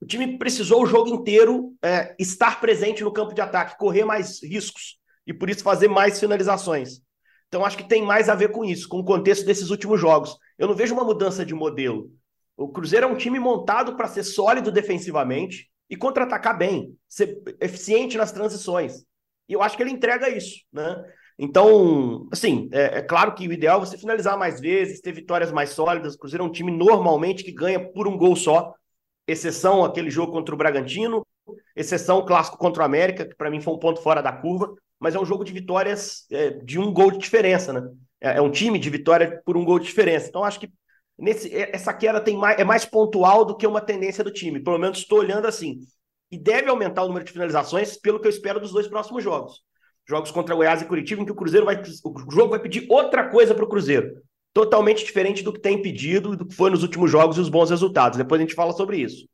O 0.00 0.06
time 0.06 0.36
precisou 0.36 0.82
o 0.82 0.86
jogo 0.86 1.10
inteiro 1.10 1.74
é, 1.80 2.16
estar 2.18 2.60
presente 2.60 3.04
no 3.04 3.12
campo 3.12 3.32
de 3.32 3.40
ataque, 3.40 3.78
correr 3.78 4.04
mais 4.04 4.42
riscos 4.42 4.98
e 5.24 5.32
por 5.32 5.48
isso 5.48 5.62
fazer 5.62 5.86
mais 5.86 6.18
finalizações. 6.18 7.02
Então 7.46 7.64
acho 7.64 7.76
que 7.76 7.88
tem 7.88 8.02
mais 8.02 8.28
a 8.28 8.34
ver 8.34 8.50
com 8.50 8.64
isso, 8.64 8.88
com 8.88 8.98
o 8.98 9.04
contexto 9.04 9.46
desses 9.46 9.70
últimos 9.70 10.00
jogos. 10.00 10.36
Eu 10.58 10.66
não 10.66 10.74
vejo 10.74 10.92
uma 10.92 11.04
mudança 11.04 11.46
de 11.46 11.54
modelo. 11.54 12.10
O 12.56 12.68
Cruzeiro 12.68 13.06
é 13.06 13.08
um 13.08 13.16
time 13.16 13.38
montado 13.38 13.96
para 13.96 14.08
ser 14.08 14.24
sólido 14.24 14.72
defensivamente, 14.72 15.70
e 15.90 15.96
contra-atacar 15.96 16.56
bem, 16.56 16.96
ser 17.08 17.42
eficiente 17.60 18.16
nas 18.16 18.30
transições. 18.30 19.04
E 19.48 19.52
eu 19.52 19.60
acho 19.60 19.76
que 19.76 19.82
ele 19.82 19.90
entrega 19.90 20.28
isso, 20.28 20.60
né? 20.72 21.04
Então, 21.36 22.28
assim, 22.30 22.68
é, 22.70 22.98
é, 22.98 23.02
claro 23.02 23.34
que 23.34 23.48
o 23.48 23.52
ideal 23.52 23.78
é 23.78 23.86
você 23.86 23.98
finalizar 23.98 24.38
mais 24.38 24.60
vezes, 24.60 25.00
ter 25.00 25.12
vitórias 25.12 25.50
mais 25.50 25.70
sólidas. 25.70 26.14
O 26.14 26.18
Cruzeiro 26.18 26.44
é 26.44 26.46
um 26.46 26.52
time 26.52 26.70
normalmente 26.70 27.42
que 27.42 27.50
ganha 27.50 27.80
por 27.80 28.06
um 28.06 28.16
gol 28.16 28.36
só, 28.36 28.74
exceção 29.26 29.84
aquele 29.84 30.10
jogo 30.10 30.32
contra 30.32 30.54
o 30.54 30.58
Bragantino, 30.58 31.26
exceção 31.74 32.18
o 32.18 32.26
clássico 32.26 32.58
contra 32.58 32.82
o 32.82 32.86
América, 32.86 33.26
que 33.26 33.34
para 33.34 33.50
mim 33.50 33.60
foi 33.60 33.72
um 33.72 33.78
ponto 33.78 34.00
fora 34.02 34.22
da 34.22 34.32
curva, 34.32 34.72
mas 34.98 35.14
é 35.14 35.18
um 35.18 35.24
jogo 35.24 35.42
de 35.42 35.52
vitórias 35.52 36.26
é, 36.30 36.50
de 36.50 36.78
um 36.78 36.92
gol 36.92 37.10
de 37.10 37.18
diferença, 37.18 37.72
né? 37.72 37.88
É, 38.20 38.36
é, 38.36 38.42
um 38.42 38.50
time 38.50 38.78
de 38.78 38.90
vitória 38.90 39.40
por 39.44 39.56
um 39.56 39.64
gol 39.64 39.78
de 39.78 39.86
diferença. 39.86 40.28
Então, 40.28 40.44
acho 40.44 40.60
que 40.60 40.70
nesse, 41.20 41.54
é, 41.54 41.74
essa 41.74 41.92
queda 41.92 42.20
tem 42.20 42.36
mais, 42.36 42.58
é 42.58 42.64
mais 42.64 42.84
pontual 42.84 43.44
do 43.44 43.56
que 43.56 43.66
uma 43.66 43.80
tendência 43.80 44.24
do 44.24 44.32
time. 44.32 44.62
Pelo 44.62 44.78
menos 44.78 44.98
estou 44.98 45.18
olhando 45.18 45.46
assim. 45.46 45.80
E 46.30 46.38
deve 46.38 46.68
aumentar 46.68 47.02
o 47.02 47.08
número 47.08 47.24
de 47.24 47.32
finalizações, 47.32 47.96
pelo 47.96 48.20
que 48.20 48.26
eu 48.26 48.30
espero 48.30 48.60
dos 48.60 48.72
dois 48.72 48.86
próximos 48.86 49.22
jogos. 49.22 49.60
Jogos 50.08 50.30
contra 50.30 50.54
Goiás 50.54 50.80
e 50.80 50.86
Curitiba, 50.86 51.22
em 51.22 51.24
que 51.24 51.32
o 51.32 51.36
Cruzeiro 51.36 51.66
vai. 51.66 51.80
O 51.80 52.32
jogo 52.32 52.50
vai 52.50 52.60
pedir 52.60 52.86
outra 52.88 53.28
coisa 53.28 53.54
para 53.54 53.64
o 53.64 53.68
Cruzeiro. 53.68 54.22
Totalmente 54.52 55.04
diferente 55.04 55.42
do 55.42 55.52
que 55.52 55.60
tem 55.60 55.80
pedido 55.80 56.34
e 56.34 56.36
do 56.36 56.46
que 56.46 56.54
foi 56.54 56.70
nos 56.70 56.82
últimos 56.82 57.10
jogos 57.10 57.36
e 57.36 57.40
os 57.40 57.48
bons 57.48 57.70
resultados. 57.70 58.18
Depois 58.18 58.40
a 58.40 58.42
gente 58.42 58.54
fala 58.54 58.72
sobre 58.72 58.98
isso. 58.98 59.28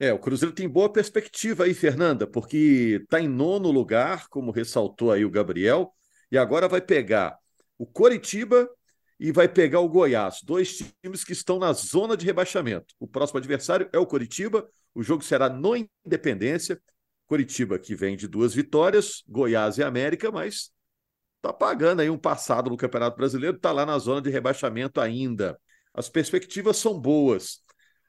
É, 0.00 0.12
o 0.12 0.18
Cruzeiro 0.18 0.54
tem 0.54 0.68
boa 0.68 0.90
perspectiva 0.90 1.64
aí, 1.64 1.74
Fernanda, 1.74 2.26
porque 2.26 3.00
está 3.02 3.20
em 3.20 3.28
nono 3.28 3.70
lugar, 3.70 4.26
como 4.28 4.50
ressaltou 4.50 5.12
aí 5.12 5.24
o 5.24 5.30
Gabriel, 5.30 5.92
e 6.30 6.38
agora 6.38 6.66
vai 6.66 6.80
pegar 6.80 7.36
o 7.78 7.86
Coritiba 7.86 8.68
e 9.22 9.30
vai 9.30 9.46
pegar 9.48 9.78
o 9.78 9.88
Goiás, 9.88 10.40
dois 10.42 10.78
times 11.00 11.22
que 11.22 11.32
estão 11.32 11.56
na 11.56 11.72
zona 11.72 12.16
de 12.16 12.26
rebaixamento. 12.26 12.92
O 12.98 13.06
próximo 13.06 13.38
adversário 13.38 13.88
é 13.92 13.98
o 13.98 14.04
Coritiba, 14.04 14.68
o 14.92 15.00
jogo 15.00 15.22
será 15.22 15.48
no 15.48 15.76
Independência. 16.04 16.82
Coritiba 17.28 17.78
que 17.78 17.94
vem 17.94 18.16
de 18.16 18.26
duas 18.26 18.52
vitórias, 18.52 19.22
Goiás 19.28 19.78
e 19.78 19.84
América, 19.84 20.32
mas 20.32 20.72
está 21.36 21.52
pagando 21.52 22.00
aí 22.00 22.10
um 22.10 22.18
passado 22.18 22.68
no 22.68 22.76
Campeonato 22.76 23.16
Brasileiro, 23.16 23.56
está 23.56 23.70
lá 23.70 23.86
na 23.86 23.96
zona 23.96 24.20
de 24.20 24.28
rebaixamento 24.28 25.00
ainda. 25.00 25.56
As 25.94 26.08
perspectivas 26.08 26.78
são 26.78 26.98
boas. 26.98 27.60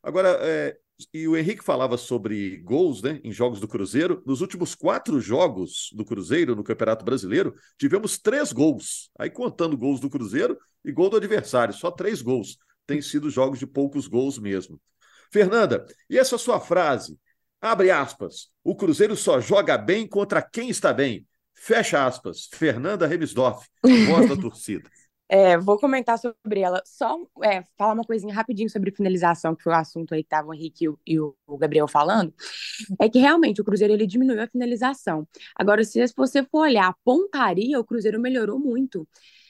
Agora, 0.02 0.30
é, 0.42 0.76
e 1.14 1.28
o 1.28 1.36
Henrique 1.36 1.64
falava 1.64 1.98
sobre 1.98 2.58
gols 2.58 3.02
né, 3.02 3.20
em 3.24 3.32
jogos 3.32 3.60
do 3.60 3.68
Cruzeiro. 3.68 4.22
Nos 4.26 4.42
últimos 4.42 4.76
quatro 4.76 5.20
jogos 5.20 5.90
do 5.94 6.06
Cruzeiro 6.06 6.56
no 6.56 6.64
Campeonato 6.64 7.04
Brasileiro, 7.04 7.56
tivemos 7.78 8.18
três 8.18 8.54
gols. 8.54 9.10
Aí 9.18 9.30
contando 9.30 9.78
gols 9.78 10.00
do 10.00 10.10
Cruzeiro 10.10 10.58
e 10.84 10.92
gol 10.92 11.10
do 11.10 11.18
adversário, 11.18 11.74
só 11.74 11.90
três 11.90 12.22
gols. 12.22 12.58
Tem 12.86 13.02
sido 13.02 13.30
jogos 13.30 13.60
de 13.60 13.66
poucos 13.66 14.08
gols 14.08 14.38
mesmo. 14.38 14.80
Fernanda, 15.32 15.86
e 16.10 16.18
essa 16.18 16.38
sua 16.38 16.60
frase? 16.60 17.18
Abre 17.60 17.90
aspas. 17.90 18.50
O 18.64 18.76
Cruzeiro 18.76 19.16
só 19.16 19.40
joga 19.40 19.78
bem 19.78 20.08
contra 20.08 20.42
quem 20.42 20.70
está 20.70 20.94
bem. 20.94 21.26
Fecha 21.56 22.06
aspas. 22.06 22.50
Fernanda 22.54 23.08
Remisdorf, 23.08 23.68
voz 24.08 24.30
da 24.30 24.36
torcida. 24.38 24.90
É, 25.36 25.58
vou 25.58 25.80
comentar 25.80 26.20
sobre 26.20 26.60
ela. 26.60 26.80
Só 26.86 27.18
é, 27.44 27.64
falar 27.76 27.94
uma 27.94 28.04
coisinha 28.04 28.32
rapidinho 28.32 28.70
sobre 28.70 28.92
finalização, 28.92 29.56
que 29.56 29.64
foi 29.64 29.74
o 29.74 29.76
assunto 29.76 30.14
aí 30.14 30.22
que 30.22 30.28
estavam 30.28 30.52
o 30.52 30.54
Henrique 30.54 30.86
e 31.08 31.20
o, 31.20 31.36
o, 31.48 31.58
Gabriel 31.58 31.88
falando. 31.88 32.32
É 33.02 33.10
que 33.10 33.18
realmente 33.18 33.60
o 33.60 33.64
Cruzeiro 33.64 33.92
ele 33.92 34.06
diminuiu 34.06 34.44
a 34.44 34.48
finalização. 34.48 35.28
Agora, 35.56 35.84
se 35.84 36.06
você 36.16 36.44
for 36.44 36.68
olhar 36.68 36.88
a 36.88 36.96
pontaria, 37.04 37.80
o 37.80 37.84
Cruzeiro 37.84 38.20
melhorou 38.22 38.60
muito. 38.60 39.08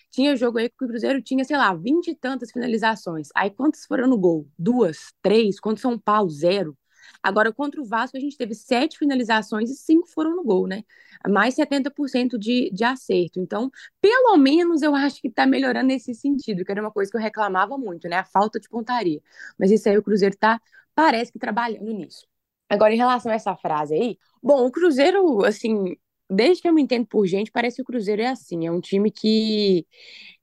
Tinha 0.09 0.37
jogo 0.37 0.57
aí 0.57 0.69
que 0.69 0.85
o 0.85 0.87
Cruzeiro 0.87 1.21
tinha, 1.21 1.43
sei 1.43 1.57
lá, 1.57 1.73
vinte 1.75 2.07
e 2.07 2.15
tantas 2.15 2.49
finalizações. 2.51 3.27
Aí 3.35 3.49
quantas 3.49 3.85
foram 3.85 4.07
no 4.07 4.17
gol? 4.17 4.47
Duas, 4.57 5.11
três? 5.21 5.59
Quanto 5.59 5.81
São 5.81 5.99
Paulo? 5.99 6.29
Zero. 6.29 6.77
Agora, 7.21 7.51
contra 7.53 7.81
o 7.81 7.85
Vasco, 7.85 8.17
a 8.17 8.19
gente 8.19 8.37
teve 8.37 8.53
sete 8.55 8.97
finalizações 8.97 9.69
e 9.69 9.75
cinco 9.75 10.07
foram 10.07 10.35
no 10.35 10.43
gol, 10.43 10.67
né? 10.67 10.83
Mais 11.27 11.55
70% 11.55 12.37
de, 12.37 12.69
de 12.71 12.83
acerto. 12.83 13.39
Então, 13.39 13.71
pelo 14.01 14.37
menos 14.37 14.81
eu 14.81 14.95
acho 14.95 15.21
que 15.21 15.29
tá 15.29 15.45
melhorando 15.45 15.87
nesse 15.87 16.13
sentido, 16.13 16.63
que 16.65 16.71
era 16.71 16.81
uma 16.81 16.91
coisa 16.91 17.11
que 17.11 17.17
eu 17.17 17.21
reclamava 17.21 17.77
muito, 17.77 18.07
né? 18.07 18.17
A 18.17 18.25
falta 18.25 18.59
de 18.59 18.67
pontaria. 18.69 19.21
Mas 19.57 19.71
isso 19.71 19.87
aí 19.89 19.97
o 19.97 20.03
Cruzeiro 20.03 20.35
tá, 20.37 20.61
parece 20.95 21.31
que 21.31 21.39
trabalhando 21.39 21.91
nisso. 21.91 22.27
Agora, 22.69 22.93
em 22.93 22.97
relação 22.97 23.31
a 23.31 23.35
essa 23.35 23.55
frase 23.55 23.93
aí, 23.93 24.17
bom, 24.41 24.65
o 24.65 24.71
Cruzeiro, 24.71 25.43
assim, 25.45 25.95
desde 26.29 26.61
que 26.61 26.67
eu 26.67 26.73
me 26.73 26.81
entendo 26.81 27.05
por 27.07 27.25
gente, 27.27 27.51
parece 27.51 27.77
que 27.77 27.81
o 27.83 27.85
Cruzeiro 27.85 28.21
é 28.21 28.27
assim, 28.27 28.65
é 28.65 28.71
um 28.71 28.81
time 28.81 29.11
que 29.11 29.85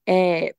é, 0.07 0.55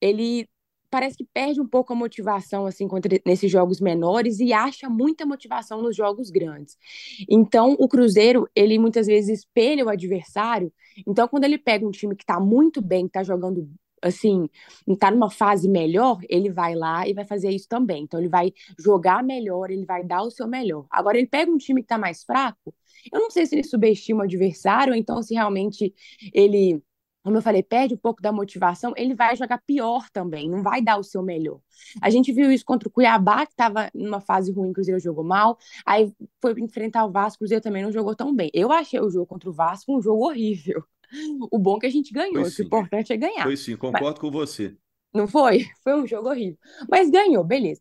ele 0.00 0.48
parece 0.96 1.14
que 1.14 1.26
perde 1.26 1.60
um 1.60 1.66
pouco 1.66 1.92
a 1.92 1.96
motivação 1.96 2.64
assim 2.64 2.88
contra, 2.88 3.20
nesses 3.26 3.50
jogos 3.50 3.82
menores 3.82 4.40
e 4.40 4.54
acha 4.54 4.88
muita 4.88 5.26
motivação 5.26 5.82
nos 5.82 5.94
jogos 5.94 6.30
grandes. 6.30 6.78
Então, 7.28 7.76
o 7.78 7.86
Cruzeiro, 7.86 8.48
ele 8.56 8.78
muitas 8.78 9.06
vezes 9.06 9.40
espelha 9.40 9.84
o 9.84 9.90
adversário. 9.90 10.72
Então, 11.06 11.28
quando 11.28 11.44
ele 11.44 11.58
pega 11.58 11.86
um 11.86 11.90
time 11.90 12.16
que 12.16 12.22
está 12.22 12.40
muito 12.40 12.80
bem, 12.80 13.02
que 13.02 13.10
está 13.10 13.22
jogando 13.22 13.68
assim, 14.00 14.48
está 14.88 15.10
numa 15.10 15.28
fase 15.28 15.68
melhor, 15.68 16.18
ele 16.30 16.50
vai 16.50 16.74
lá 16.74 17.06
e 17.06 17.12
vai 17.12 17.26
fazer 17.26 17.50
isso 17.50 17.68
também. 17.68 18.04
Então, 18.04 18.18
ele 18.18 18.30
vai 18.30 18.50
jogar 18.78 19.22
melhor, 19.22 19.70
ele 19.70 19.84
vai 19.84 20.02
dar 20.02 20.22
o 20.22 20.30
seu 20.30 20.48
melhor. 20.48 20.86
Agora, 20.90 21.18
ele 21.18 21.26
pega 21.26 21.52
um 21.52 21.58
time 21.58 21.82
que 21.82 21.84
está 21.84 21.98
mais 21.98 22.24
fraco, 22.24 22.74
eu 23.12 23.20
não 23.20 23.30
sei 23.30 23.44
se 23.44 23.54
ele 23.54 23.64
subestima 23.64 24.20
o 24.20 24.24
adversário, 24.24 24.94
ou 24.94 24.98
então 24.98 25.22
se 25.22 25.34
realmente 25.34 25.92
ele 26.32 26.82
como 27.26 27.38
eu 27.38 27.42
falei, 27.42 27.60
perde 27.60 27.94
um 27.94 27.96
pouco 27.96 28.22
da 28.22 28.30
motivação, 28.30 28.92
ele 28.96 29.12
vai 29.12 29.34
jogar 29.34 29.58
pior 29.66 30.08
também, 30.12 30.48
não 30.48 30.62
vai 30.62 30.80
dar 30.80 30.96
o 30.96 31.02
seu 31.02 31.24
melhor. 31.24 31.58
A 32.00 32.08
gente 32.08 32.32
viu 32.32 32.52
isso 32.52 32.64
contra 32.64 32.88
o 32.88 32.92
Cuiabá, 32.92 33.44
que 33.44 33.52
estava 33.52 33.90
numa 33.92 34.20
fase 34.20 34.52
ruim, 34.52 34.70
o 34.70 34.72
Cruzeiro 34.72 35.00
jogou 35.00 35.24
mal, 35.24 35.58
aí 35.84 36.14
foi 36.40 36.54
enfrentar 36.60 37.04
o 37.04 37.10
Vasco, 37.10 37.34
o 37.34 37.38
Cruzeiro 37.40 37.60
também 37.60 37.82
não 37.82 37.90
jogou 37.90 38.14
tão 38.14 38.32
bem. 38.32 38.48
Eu 38.54 38.70
achei 38.70 39.00
o 39.00 39.10
jogo 39.10 39.26
contra 39.26 39.50
o 39.50 39.52
Vasco 39.52 39.98
um 39.98 40.00
jogo 40.00 40.24
horrível. 40.24 40.84
O 41.52 41.58
bom 41.58 41.76
é 41.76 41.80
que 41.80 41.86
a 41.86 41.90
gente 41.90 42.12
ganhou, 42.12 42.44
o 42.44 42.62
importante 42.62 43.12
é 43.12 43.16
ganhar. 43.16 43.44
Foi 43.44 43.56
sim, 43.56 43.76
concordo 43.76 44.06
Mas... 44.06 44.18
com 44.18 44.28
você. 44.28 44.76
Não 45.14 45.28
foi? 45.28 45.64
Foi 45.82 45.94
um 45.94 46.06
jogo 46.06 46.28
horrível. 46.28 46.58
Mas 46.90 47.08
ganhou, 47.10 47.44
beleza. 47.44 47.80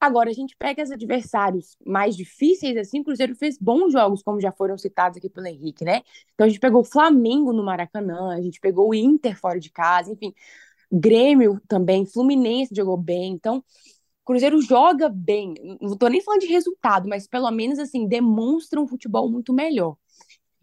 Agora, 0.00 0.28
a 0.30 0.32
gente 0.32 0.54
pega 0.58 0.82
os 0.82 0.90
adversários 0.90 1.76
mais 1.84 2.14
difíceis, 2.14 2.76
assim, 2.76 3.00
o 3.00 3.04
Cruzeiro 3.04 3.34
fez 3.34 3.56
bons 3.58 3.92
jogos, 3.92 4.22
como 4.22 4.40
já 4.40 4.52
foram 4.52 4.76
citados 4.76 5.16
aqui 5.16 5.28
pelo 5.30 5.46
Henrique, 5.46 5.84
né? 5.84 6.02
Então, 6.34 6.46
a 6.46 6.48
gente 6.48 6.60
pegou 6.60 6.82
o 6.82 6.84
Flamengo 6.84 7.52
no 7.52 7.64
Maracanã, 7.64 8.34
a 8.36 8.40
gente 8.42 8.60
pegou 8.60 8.90
o 8.90 8.94
Inter 8.94 9.38
fora 9.38 9.58
de 9.58 9.70
casa, 9.70 10.12
enfim, 10.12 10.34
Grêmio 10.92 11.60
também, 11.66 12.06
Fluminense 12.06 12.74
jogou 12.74 12.96
bem. 12.96 13.32
Então, 13.32 13.64
Cruzeiro 14.24 14.60
joga 14.60 15.08
bem. 15.08 15.54
Não 15.80 15.96
tô 15.96 16.08
nem 16.08 16.20
falando 16.20 16.40
de 16.40 16.46
resultado, 16.48 17.08
mas 17.08 17.26
pelo 17.26 17.50
menos, 17.50 17.78
assim, 17.78 18.06
demonstra 18.06 18.80
um 18.80 18.86
futebol 18.86 19.30
muito 19.30 19.52
melhor. 19.52 19.96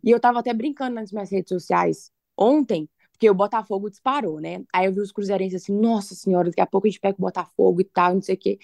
E 0.03 0.11
eu 0.11 0.19
tava 0.19 0.39
até 0.39 0.53
brincando 0.53 0.95
nas 0.95 1.11
minhas 1.11 1.31
redes 1.31 1.49
sociais 1.49 2.11
ontem, 2.37 2.89
porque 3.23 3.29
o 3.29 3.33
Botafogo 3.33 3.89
disparou, 3.89 4.41
né? 4.41 4.65
Aí 4.73 4.85
eu 4.85 4.93
vi 4.93 4.99
os 4.99 5.11
cruzeirenses 5.11 5.63
assim, 5.63 5.73
nossa 5.73 6.13
senhora, 6.13 6.49
daqui 6.49 6.59
a 6.59 6.67
pouco 6.67 6.87
a 6.87 6.89
gente 6.89 6.99
pega 6.99 7.15
o 7.17 7.21
Botafogo 7.21 7.79
e 7.79 7.85
tal, 7.85 8.15
não 8.15 8.21
sei 8.21 8.35
o 8.35 8.37
quê. 8.37 8.59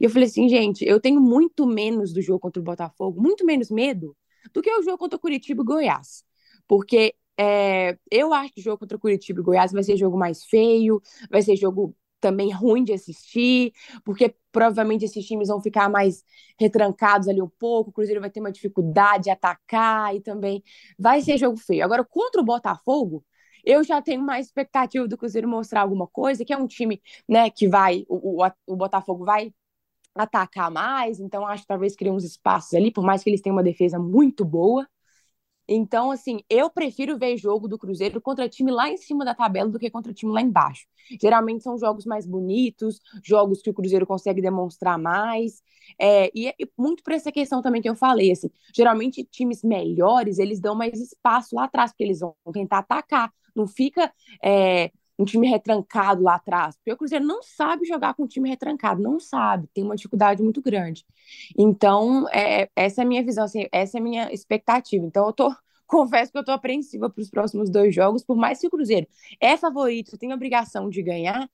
E 0.00 0.04
eu 0.04 0.08
falei 0.08 0.28
assim, 0.28 0.48
gente, 0.48 0.84
eu 0.84 1.00
tenho 1.00 1.20
muito 1.20 1.66
menos 1.66 2.12
do 2.12 2.22
jogo 2.22 2.38
contra 2.38 2.60
o 2.60 2.64
Botafogo, 2.64 3.20
muito 3.20 3.44
menos 3.44 3.70
medo 3.70 4.16
do 4.52 4.62
que 4.62 4.70
o 4.70 4.82
jogo 4.84 4.98
contra 4.98 5.16
o 5.16 5.20
Curitiba 5.20 5.62
e 5.62 5.64
Goiás. 5.64 6.24
Porque 6.68 7.14
é, 7.36 7.98
eu 8.08 8.32
acho 8.32 8.52
que 8.52 8.60
o 8.60 8.62
jogo 8.62 8.78
contra 8.78 8.96
o 8.96 9.00
Curitiba 9.00 9.40
e 9.40 9.42
Goiás 9.42 9.72
vai 9.72 9.82
ser 9.82 9.96
jogo 9.96 10.16
mais 10.16 10.44
feio, 10.44 11.02
vai 11.28 11.42
ser 11.42 11.56
jogo 11.56 11.96
também 12.20 12.52
ruim 12.52 12.84
de 12.84 12.92
assistir, 12.92 13.72
porque 14.04 14.34
provavelmente 14.52 15.04
esses 15.04 15.26
times 15.26 15.48
vão 15.48 15.60
ficar 15.60 15.90
mais 15.90 16.24
retrancados 16.58 17.26
ali 17.26 17.42
um 17.42 17.50
pouco, 17.58 17.90
o 17.90 17.92
Cruzeiro 17.92 18.20
vai 18.20 18.30
ter 18.30 18.38
uma 18.40 18.52
dificuldade 18.52 19.24
de 19.24 19.30
atacar 19.30 20.14
e 20.14 20.20
também 20.20 20.62
vai 20.96 21.20
ser 21.20 21.36
jogo 21.36 21.56
feio. 21.56 21.84
Agora, 21.84 22.04
contra 22.04 22.40
o 22.40 22.44
Botafogo, 22.44 23.24
eu 23.64 23.84
já 23.84 24.00
tenho 24.02 24.22
mais 24.22 24.46
expectativa 24.46 25.06
do 25.08 25.16
Cruzeiro 25.18 25.48
mostrar 25.48 25.82
alguma 25.82 26.06
coisa, 26.06 26.44
que 26.44 26.52
é 26.52 26.56
um 26.56 26.66
time, 26.66 27.00
né, 27.28 27.50
que 27.50 27.68
vai, 27.68 28.04
o, 28.08 28.42
o, 28.44 28.50
o 28.66 28.76
Botafogo 28.76 29.24
vai 29.24 29.52
atacar 30.14 30.70
mais, 30.70 31.20
então 31.20 31.46
acho 31.46 31.62
que 31.62 31.68
talvez 31.68 31.96
criar 31.96 32.12
uns 32.12 32.24
espaços 32.24 32.74
ali, 32.74 32.92
por 32.92 33.04
mais 33.04 33.22
que 33.24 33.30
eles 33.30 33.40
tenham 33.40 33.56
uma 33.56 33.62
defesa 33.64 33.98
muito 33.98 34.44
boa. 34.44 34.88
Então, 35.66 36.10
assim, 36.10 36.40
eu 36.50 36.68
prefiro 36.68 37.18
ver 37.18 37.38
jogo 37.38 37.66
do 37.66 37.78
Cruzeiro 37.78 38.20
contra 38.20 38.46
time 38.48 38.70
lá 38.70 38.90
em 38.90 38.98
cima 38.98 39.24
da 39.24 39.34
tabela 39.34 39.70
do 39.70 39.78
que 39.78 39.88
contra 39.90 40.12
time 40.12 40.30
lá 40.30 40.42
embaixo. 40.42 40.86
Geralmente 41.20 41.62
são 41.62 41.78
jogos 41.78 42.04
mais 42.04 42.26
bonitos, 42.26 43.00
jogos 43.24 43.62
que 43.62 43.70
o 43.70 43.74
Cruzeiro 43.74 44.06
consegue 44.06 44.42
demonstrar 44.42 44.98
mais. 44.98 45.62
É, 45.98 46.30
e, 46.34 46.48
e 46.58 46.70
muito 46.76 47.02
por 47.02 47.14
essa 47.14 47.32
questão 47.32 47.62
também 47.62 47.80
que 47.80 47.88
eu 47.88 47.94
falei, 47.96 48.30
assim, 48.32 48.50
geralmente 48.74 49.24
times 49.24 49.62
melhores, 49.62 50.38
eles 50.38 50.60
dão 50.60 50.74
mais 50.74 51.00
espaço 51.00 51.56
lá 51.56 51.64
atrás, 51.64 51.92
porque 51.92 52.04
eles 52.04 52.20
vão 52.20 52.34
tentar 52.52 52.78
atacar. 52.78 53.32
Não 53.54 53.66
fica 53.66 54.12
é, 54.42 54.90
um 55.18 55.24
time 55.24 55.48
retrancado 55.48 56.22
lá 56.22 56.34
atrás, 56.34 56.76
porque 56.76 56.92
o 56.92 56.96
Cruzeiro 56.96 57.24
não 57.24 57.42
sabe 57.42 57.86
jogar 57.86 58.14
com 58.14 58.24
um 58.24 58.26
time 58.26 58.48
retrancado, 58.48 59.02
não 59.02 59.20
sabe, 59.20 59.68
tem 59.72 59.84
uma 59.84 59.96
dificuldade 59.96 60.42
muito 60.42 60.60
grande. 60.60 61.06
Então, 61.56 62.28
é, 62.30 62.68
essa 62.74 63.02
é 63.02 63.04
a 63.04 63.06
minha 63.06 63.22
visão, 63.22 63.44
assim, 63.44 63.66
essa 63.70 63.98
é 63.98 64.00
a 64.00 64.02
minha 64.02 64.32
expectativa. 64.32 65.04
Então, 65.06 65.26
eu 65.26 65.32
tô, 65.32 65.54
confesso 65.86 66.32
que 66.32 66.38
eu 66.38 66.44
tô 66.44 66.52
apreensiva 66.52 67.08
para 67.08 67.20
os 67.22 67.30
próximos 67.30 67.70
dois 67.70 67.94
jogos, 67.94 68.24
por 68.24 68.36
mais 68.36 68.58
que 68.58 68.66
o 68.66 68.70
Cruzeiro 68.70 69.06
é 69.40 69.56
favorito, 69.56 70.18
tem 70.18 70.32
obrigação 70.32 70.90
de 70.90 71.02
ganhar, 71.02 71.48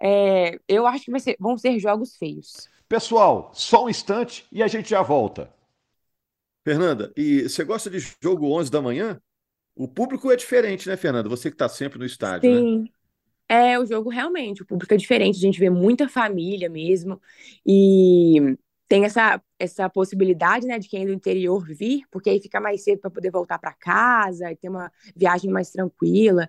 é, 0.00 0.58
eu 0.66 0.86
acho 0.86 1.04
que 1.04 1.20
ser, 1.20 1.36
vão 1.38 1.56
ser 1.56 1.78
jogos 1.78 2.16
feios. 2.16 2.68
Pessoal, 2.88 3.50
só 3.54 3.84
um 3.84 3.88
instante 3.88 4.44
e 4.50 4.62
a 4.62 4.66
gente 4.66 4.90
já 4.90 5.02
volta. 5.02 5.52
Fernanda, 6.64 7.12
e 7.16 7.42
você 7.42 7.64
gosta 7.64 7.90
de 7.90 7.98
jogo 8.22 8.52
11 8.52 8.70
da 8.70 8.80
manhã? 8.80 9.20
O 9.74 9.88
público 9.88 10.30
é 10.30 10.36
diferente, 10.36 10.88
né, 10.88 10.96
Fernanda? 10.96 11.28
Você 11.28 11.50
que 11.50 11.54
está 11.54 11.68
sempre 11.68 11.98
no 11.98 12.04
estádio, 12.04 12.50
né? 12.50 12.58
Sim. 12.58 12.78
né? 12.80 12.88
É, 13.48 13.78
o 13.78 13.84
jogo 13.84 14.08
realmente, 14.08 14.62
o 14.62 14.66
público 14.66 14.94
é 14.94 14.96
diferente, 14.96 15.36
a 15.36 15.40
gente 15.40 15.60
vê 15.60 15.68
muita 15.68 16.08
família 16.08 16.70
mesmo, 16.70 17.20
e 17.66 18.56
tem 18.88 19.04
essa, 19.04 19.42
essa 19.58 19.88
possibilidade, 19.90 20.66
né, 20.66 20.78
de 20.78 20.88
quem 20.88 21.02
é 21.02 21.06
do 21.06 21.12
interior 21.12 21.64
vir, 21.66 22.04
porque 22.10 22.30
aí 22.30 22.40
fica 22.40 22.60
mais 22.60 22.82
cedo 22.82 23.00
para 23.00 23.10
poder 23.10 23.30
voltar 23.30 23.58
para 23.58 23.72
casa 23.72 24.50
e 24.50 24.56
ter 24.56 24.68
uma 24.68 24.90
viagem 25.16 25.50
mais 25.50 25.70
tranquila. 25.70 26.48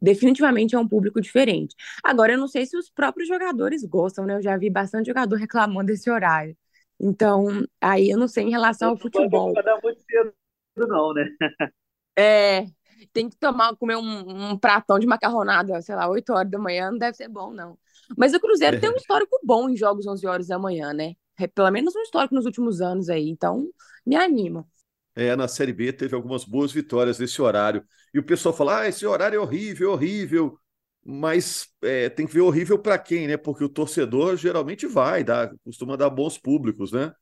Definitivamente 0.00 0.74
é 0.74 0.78
um 0.78 0.88
público 0.88 1.20
diferente. 1.20 1.74
Agora, 2.02 2.32
eu 2.32 2.38
não 2.38 2.48
sei 2.48 2.66
se 2.66 2.76
os 2.76 2.90
próprios 2.90 3.28
jogadores 3.28 3.84
gostam, 3.84 4.26
né? 4.26 4.36
Eu 4.36 4.42
já 4.42 4.56
vi 4.56 4.70
bastante 4.70 5.06
jogador 5.06 5.36
reclamando 5.38 5.86
desse 5.86 6.10
horário. 6.10 6.56
Então, 7.00 7.64
aí 7.80 8.10
eu 8.10 8.18
não 8.18 8.28
sei 8.28 8.44
em 8.44 8.50
relação 8.50 8.90
ao 8.90 8.96
futebol. 8.96 9.52
Não 9.54 9.62
pode 9.62 9.82
muito 9.82 10.00
cedo, 10.02 10.34
não, 10.76 11.14
né? 11.14 11.28
É, 12.16 12.66
tem 13.12 13.28
que 13.28 13.36
tomar, 13.36 13.74
comer 13.76 13.96
um, 13.96 14.50
um, 14.50 14.58
pratão 14.58 14.98
de 14.98 15.06
macarronada, 15.06 15.80
sei 15.82 15.94
lá, 15.94 16.08
8 16.08 16.32
horas 16.32 16.50
da 16.50 16.58
manhã, 16.58 16.90
não 16.90 16.98
deve 16.98 17.16
ser 17.16 17.28
bom, 17.28 17.52
não. 17.52 17.78
Mas 18.16 18.34
o 18.34 18.40
Cruzeiro 18.40 18.76
é. 18.76 18.80
tem 18.80 18.90
um 18.90 18.96
histórico 18.96 19.38
bom 19.42 19.68
em 19.68 19.76
jogos 19.76 20.06
11 20.06 20.26
horas 20.26 20.46
da 20.48 20.58
manhã, 20.58 20.92
né? 20.92 21.14
É, 21.38 21.46
pelo 21.46 21.70
menos 21.70 21.94
um 21.94 22.02
histórico 22.02 22.34
nos 22.34 22.44
últimos 22.44 22.80
anos 22.80 23.08
aí, 23.08 23.28
então 23.28 23.68
me 24.06 24.16
anima. 24.16 24.66
É, 25.16 25.34
na 25.36 25.46
Série 25.46 25.72
B 25.72 25.92
teve 25.92 26.14
algumas 26.14 26.44
boas 26.44 26.72
vitórias 26.72 27.18
nesse 27.18 27.40
horário. 27.40 27.84
E 28.12 28.18
o 28.18 28.22
pessoal 28.22 28.54
fala: 28.54 28.80
ah, 28.80 28.88
esse 28.88 29.06
horário 29.06 29.36
é 29.36 29.40
horrível, 29.40 29.92
horrível. 29.92 30.58
Mas 31.06 31.68
é, 31.82 32.08
tem 32.08 32.26
que 32.26 32.32
ver 32.32 32.40
horrível 32.40 32.78
para 32.78 32.98
quem, 32.98 33.26
né? 33.26 33.36
Porque 33.36 33.62
o 33.62 33.68
torcedor 33.68 34.36
geralmente 34.36 34.86
vai, 34.86 35.22
dá, 35.22 35.52
costuma 35.62 35.96
dar 35.96 36.08
bons 36.08 36.38
públicos, 36.38 36.92
né? 36.92 37.12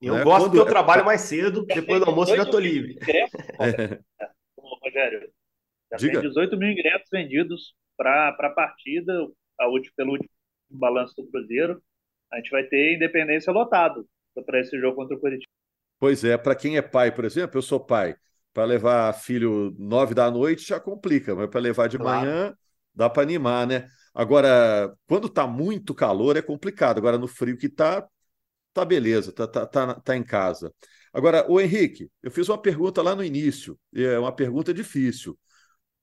Eu 0.00 0.14
né? 0.14 0.24
gosto 0.24 0.44
Quando... 0.44 0.52
que 0.52 0.58
eu 0.58 0.66
trabalho 0.66 1.04
mais 1.04 1.22
cedo, 1.22 1.64
depois 1.64 2.00
do 2.00 2.06
almoço 2.06 2.36
já 2.36 2.42
estou 2.42 2.60
livre. 2.60 2.98
É. 3.08 3.98
Rogério. 4.90 5.30
Já 5.90 5.96
Diga. 5.96 6.20
tem 6.20 6.28
18 6.28 6.56
mil 6.56 6.70
ingressos 6.70 7.08
vendidos 7.10 7.74
para 7.96 8.28
a 8.28 8.50
partida, 8.50 9.12
a 9.58 9.68
última, 9.68 9.92
pelo 9.96 10.12
último 10.12 10.30
balanço 10.70 11.14
do 11.16 11.26
Cruzeiro. 11.30 11.82
A 12.32 12.36
gente 12.36 12.50
vai 12.50 12.64
ter 12.64 12.94
Independência 12.94 13.52
lotado. 13.52 14.06
para 14.46 14.60
esse 14.60 14.78
jogo 14.80 14.96
contra 14.96 15.16
o 15.16 15.20
Curitiba. 15.20 15.50
Pois 15.98 16.24
é, 16.24 16.38
para 16.38 16.54
quem 16.54 16.76
é 16.76 16.82
pai, 16.82 17.12
por 17.12 17.24
exemplo, 17.24 17.58
eu 17.58 17.62
sou 17.62 17.78
pai. 17.78 18.14
Para 18.52 18.64
levar 18.64 19.12
filho 19.12 19.74
nove 19.78 20.14
da 20.14 20.30
noite 20.30 20.66
já 20.66 20.80
complica, 20.80 21.34
mas 21.34 21.48
para 21.48 21.60
levar 21.60 21.88
de 21.88 21.98
claro. 21.98 22.26
manhã 22.26 22.54
dá 22.94 23.08
para 23.08 23.22
animar, 23.22 23.66
né? 23.66 23.86
Agora, 24.14 24.92
quando 25.06 25.26
está 25.26 25.46
muito 25.46 25.94
calor 25.94 26.36
é 26.36 26.42
complicado. 26.42 26.98
Agora, 26.98 27.18
no 27.18 27.28
frio 27.28 27.56
que 27.56 27.66
está, 27.66 28.06
tá 28.72 28.84
beleza, 28.84 29.32
tá, 29.32 29.46
tá, 29.46 29.66
tá, 29.66 29.94
tá 30.00 30.16
em 30.16 30.22
casa. 30.22 30.72
Agora, 31.12 31.44
o 31.50 31.60
Henrique, 31.60 32.08
eu 32.22 32.30
fiz 32.30 32.48
uma 32.48 32.58
pergunta 32.58 33.02
lá 33.02 33.14
no 33.14 33.24
início, 33.24 33.78
é 33.94 34.18
uma 34.18 34.32
pergunta 34.32 34.72
difícil. 34.72 35.38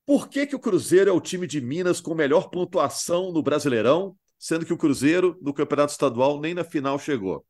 Por 0.04 0.28
que, 0.28 0.46
que 0.46 0.56
o 0.56 0.60
Cruzeiro 0.60 1.10
é 1.10 1.12
o 1.12 1.20
time 1.20 1.46
de 1.46 1.60
Minas 1.60 2.00
com 2.00 2.14
melhor 2.14 2.50
pontuação 2.50 3.32
no 3.32 3.42
Brasileirão, 3.42 4.14
sendo 4.38 4.64
que 4.64 4.72
o 4.72 4.78
Cruzeiro, 4.78 5.36
no 5.40 5.52
Campeonato 5.52 5.92
Estadual, 5.92 6.40
nem 6.40 6.54
na 6.54 6.64
final 6.64 6.98
chegou? 6.98 7.44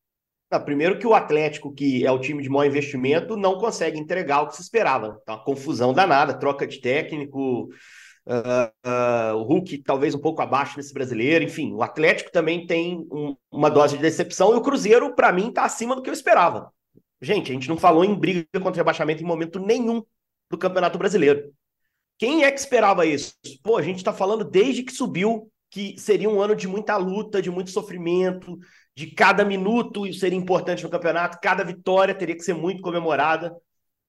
Não, 0.51 0.65
primeiro 0.65 0.99
que 0.99 1.07
o 1.07 1.15
Atlético, 1.15 1.73
que 1.73 2.07
é 2.07 2.11
o 2.11 2.19
time 2.19 2.43
de 2.43 2.49
maior 2.49 2.69
investimento, 2.69 3.37
não 3.37 3.59
consegue 3.59 3.99
entregar 3.99 4.43
o 4.43 4.49
que 4.49 4.57
se 4.57 4.63
esperava. 4.63 5.21
Tá 5.27 5.35
uma 5.35 5.45
confusão 5.45 5.93
danada, 5.93 6.39
troca 6.39 6.67
de 6.67 6.81
técnico, 6.81 7.69
Uh, 8.29 8.69
uh, 8.87 9.37
o 9.37 9.43
Hulk 9.43 9.83
talvez 9.85 10.15
um 10.15 10.21
pouco 10.21 10.43
abaixo 10.43 10.77
nesse 10.77 10.93
brasileiro, 10.93 11.43
enfim, 11.43 11.73
o 11.73 11.83
Atlético 11.83 12.31
também 12.31 12.67
tem 12.67 12.99
um, 13.11 13.35
uma 13.51 13.71
dose 13.71 13.97
de 13.97 14.03
decepção 14.03 14.53
e 14.53 14.57
o 14.57 14.61
Cruzeiro, 14.61 15.15
para 15.15 15.33
mim, 15.33 15.49
está 15.49 15.65
acima 15.65 15.97
do 15.97 16.03
que 16.03 16.11
eu 16.11 16.15
esperava. 16.15 16.71
Gente, 17.21 17.51
a 17.51 17.55
gente 17.55 17.69
não 17.69 17.77
falou 17.77 18.05
em 18.05 18.15
briga 18.15 18.47
contra 18.55 18.81
rebaixamento 18.81 19.23
em 19.23 19.27
momento 19.27 19.59
nenhum 19.59 20.03
do 20.51 20.57
Campeonato 20.57 20.99
Brasileiro. 20.99 21.53
Quem 22.19 22.45
é 22.45 22.51
que 22.51 22.59
esperava 22.59 23.07
isso? 23.07 23.35
Pô, 23.63 23.77
a 23.77 23.83
gente 23.83 23.99
está 23.99 24.13
falando 24.13 24.45
desde 24.45 24.83
que 24.83 24.93
subiu 24.93 25.51
que 25.71 25.99
seria 25.99 26.29
um 26.29 26.41
ano 26.41 26.57
de 26.57 26.67
muita 26.67 26.97
luta, 26.97 27.43
de 27.43 27.51
muito 27.51 27.71
sofrimento, 27.71 28.59
de 28.97 29.09
cada 29.09 29.45
minuto 29.45 30.13
seria 30.15 30.39
importante 30.39 30.83
no 30.83 30.91
campeonato, 30.91 31.39
cada 31.43 31.63
vitória 31.63 32.15
teria 32.15 32.35
que 32.35 32.43
ser 32.43 32.55
muito 32.55 32.83
comemorada. 32.83 33.55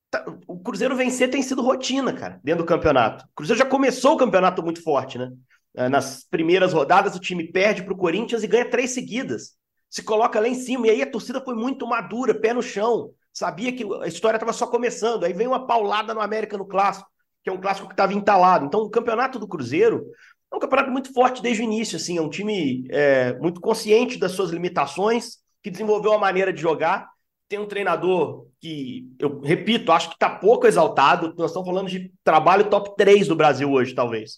Tá, 0.10 0.26
o 0.48 0.60
Cruzeiro 0.60 0.96
vencer 0.96 1.30
tem 1.30 1.44
sido 1.44 1.62
rotina, 1.62 2.14
cara, 2.14 2.40
dentro 2.44 2.64
do 2.64 2.68
campeonato. 2.68 3.26
O 3.26 3.36
Cruzeiro 3.36 3.60
já 3.60 3.66
começou 3.66 4.14
o 4.14 4.18
campeonato 4.18 4.64
muito 4.64 4.82
forte, 4.82 5.18
né? 5.18 5.32
É, 5.76 5.88
nas 5.88 6.24
primeiras 6.24 6.74
rodadas, 6.74 7.16
o 7.16 7.20
time 7.20 7.52
perde 7.52 7.84
para 7.84 7.94
o 7.94 7.98
Corinthians 7.98 8.42
e 8.42 8.48
ganha 8.48 8.70
três 8.70 8.92
seguidas. 8.92 9.59
Se 9.90 10.04
coloca 10.04 10.40
lá 10.40 10.48
em 10.48 10.56
cima, 10.56 10.88
e 10.88 10.92
aí 10.92 11.02
a 11.02 11.10
torcida 11.10 11.42
foi 11.42 11.56
muito 11.56 11.88
madura, 11.88 12.40
pé 12.40 12.54
no 12.54 12.62
chão. 12.62 13.12
Sabia 13.34 13.74
que 13.74 13.84
a 14.02 14.08
história 14.08 14.38
estava 14.38 14.54
só 14.54 14.68
começando. 14.68 15.24
Aí 15.24 15.34
vem 15.34 15.48
uma 15.48 15.66
paulada 15.66 16.14
no 16.14 16.22
América 16.22 16.58
no 16.58 16.66
clássico, 16.66 17.10
que 17.44 17.50
é 17.50 17.54
um 17.54 17.60
clássico 17.60 17.88
que 17.88 17.94
estava 17.94 18.14
entalado. 18.14 18.66
Então, 18.66 18.82
o 18.82 18.90
campeonato 18.90 19.40
do 19.40 19.48
Cruzeiro 19.48 20.06
é 20.52 20.56
um 20.56 20.60
campeonato 20.60 20.92
muito 20.92 21.14
forte 21.14 21.42
desde 21.42 21.64
o 21.64 21.66
início. 21.66 21.96
Assim, 21.96 22.18
é 22.18 22.22
um 22.22 22.30
time 22.30 22.88
é, 22.92 23.38
muito 23.40 23.60
consciente 23.62 24.20
das 24.20 24.34
suas 24.34 24.52
limitações, 24.52 25.38
que 25.64 25.72
desenvolveu 25.72 26.12
uma 26.12 26.20
maneira 26.20 26.54
de 26.54 26.62
jogar 26.62 27.08
tem 27.50 27.58
um 27.58 27.66
treinador 27.66 28.46
que, 28.62 29.12
eu 29.18 29.42
repito, 29.42 29.92
acho 29.92 30.10
que 30.10 30.16
está 30.16 30.30
pouco 30.30 30.68
exaltado. 30.68 31.34
Nós 31.36 31.50
estamos 31.50 31.68
falando 31.68 31.90
de 31.90 32.14
trabalho 32.24 32.70
top 32.70 32.96
3 32.96 33.28
do 33.28 33.36
Brasil 33.36 33.72
hoje, 33.72 33.96
talvez. 33.96 34.38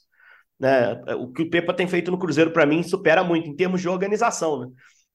Né? 0.57 0.93
O 1.19 1.27
que 1.27 1.41
o 1.41 1.49
Pepa 1.49 1.73
tem 1.73 1.87
feito 1.87 2.09
no 2.09 2.17
Cruzeiro, 2.17 2.51
para 2.51 2.65
mim, 2.65 2.81
supera 2.81 3.21
muito 3.21 3.49
em 3.49 3.55
termos 3.55 3.81
de 3.81 3.89
organização. 3.89 4.61
Né? 4.61 4.67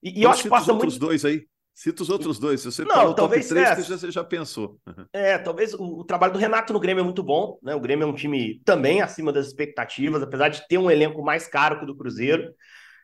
E, 0.06 0.20
e 0.20 0.22
eu 0.22 0.30
acho 0.30 0.44
que 0.44 0.48
passa 0.48 0.62
os 0.64 0.68
outros 0.68 0.94
muito... 0.94 1.06
dois 1.06 1.24
aí. 1.24 1.44
Cita 1.74 2.02
os 2.02 2.08
outros 2.08 2.38
dois. 2.38 2.60
Se 2.60 2.70
você 2.70 2.84
não, 2.84 2.94
falou 2.94 3.14
talvez, 3.14 3.48
top 3.48 3.60
3, 3.60 3.68
é, 3.68 3.82
você, 3.82 4.06
já, 4.06 4.10
já 4.10 4.24
pensou. 4.24 4.78
É, 5.12 5.36
talvez 5.36 5.74
o, 5.74 5.98
o, 5.98 6.04
trabalho 6.04 6.32
do 6.32 6.38
Renato 6.38 6.72
no 6.72 6.80
Grêmio 6.80 7.02
é 7.02 7.04
muito 7.04 7.22
bom. 7.22 7.58
Né? 7.60 7.74
O 7.74 7.80
Grêmio 7.80 8.04
é 8.04 8.06
um 8.06 8.14
time 8.14 8.60
também 8.64 9.02
acima 9.02 9.32
das 9.32 9.48
expectativas, 9.48 10.22
apesar 10.22 10.48
de 10.48 10.66
ter 10.68 10.78
um 10.78 10.90
elenco 10.90 11.22
mais 11.22 11.48
caro 11.48 11.78
que 11.78 11.84
o 11.84 11.86
do 11.86 11.96
Cruzeiro. 11.96 12.50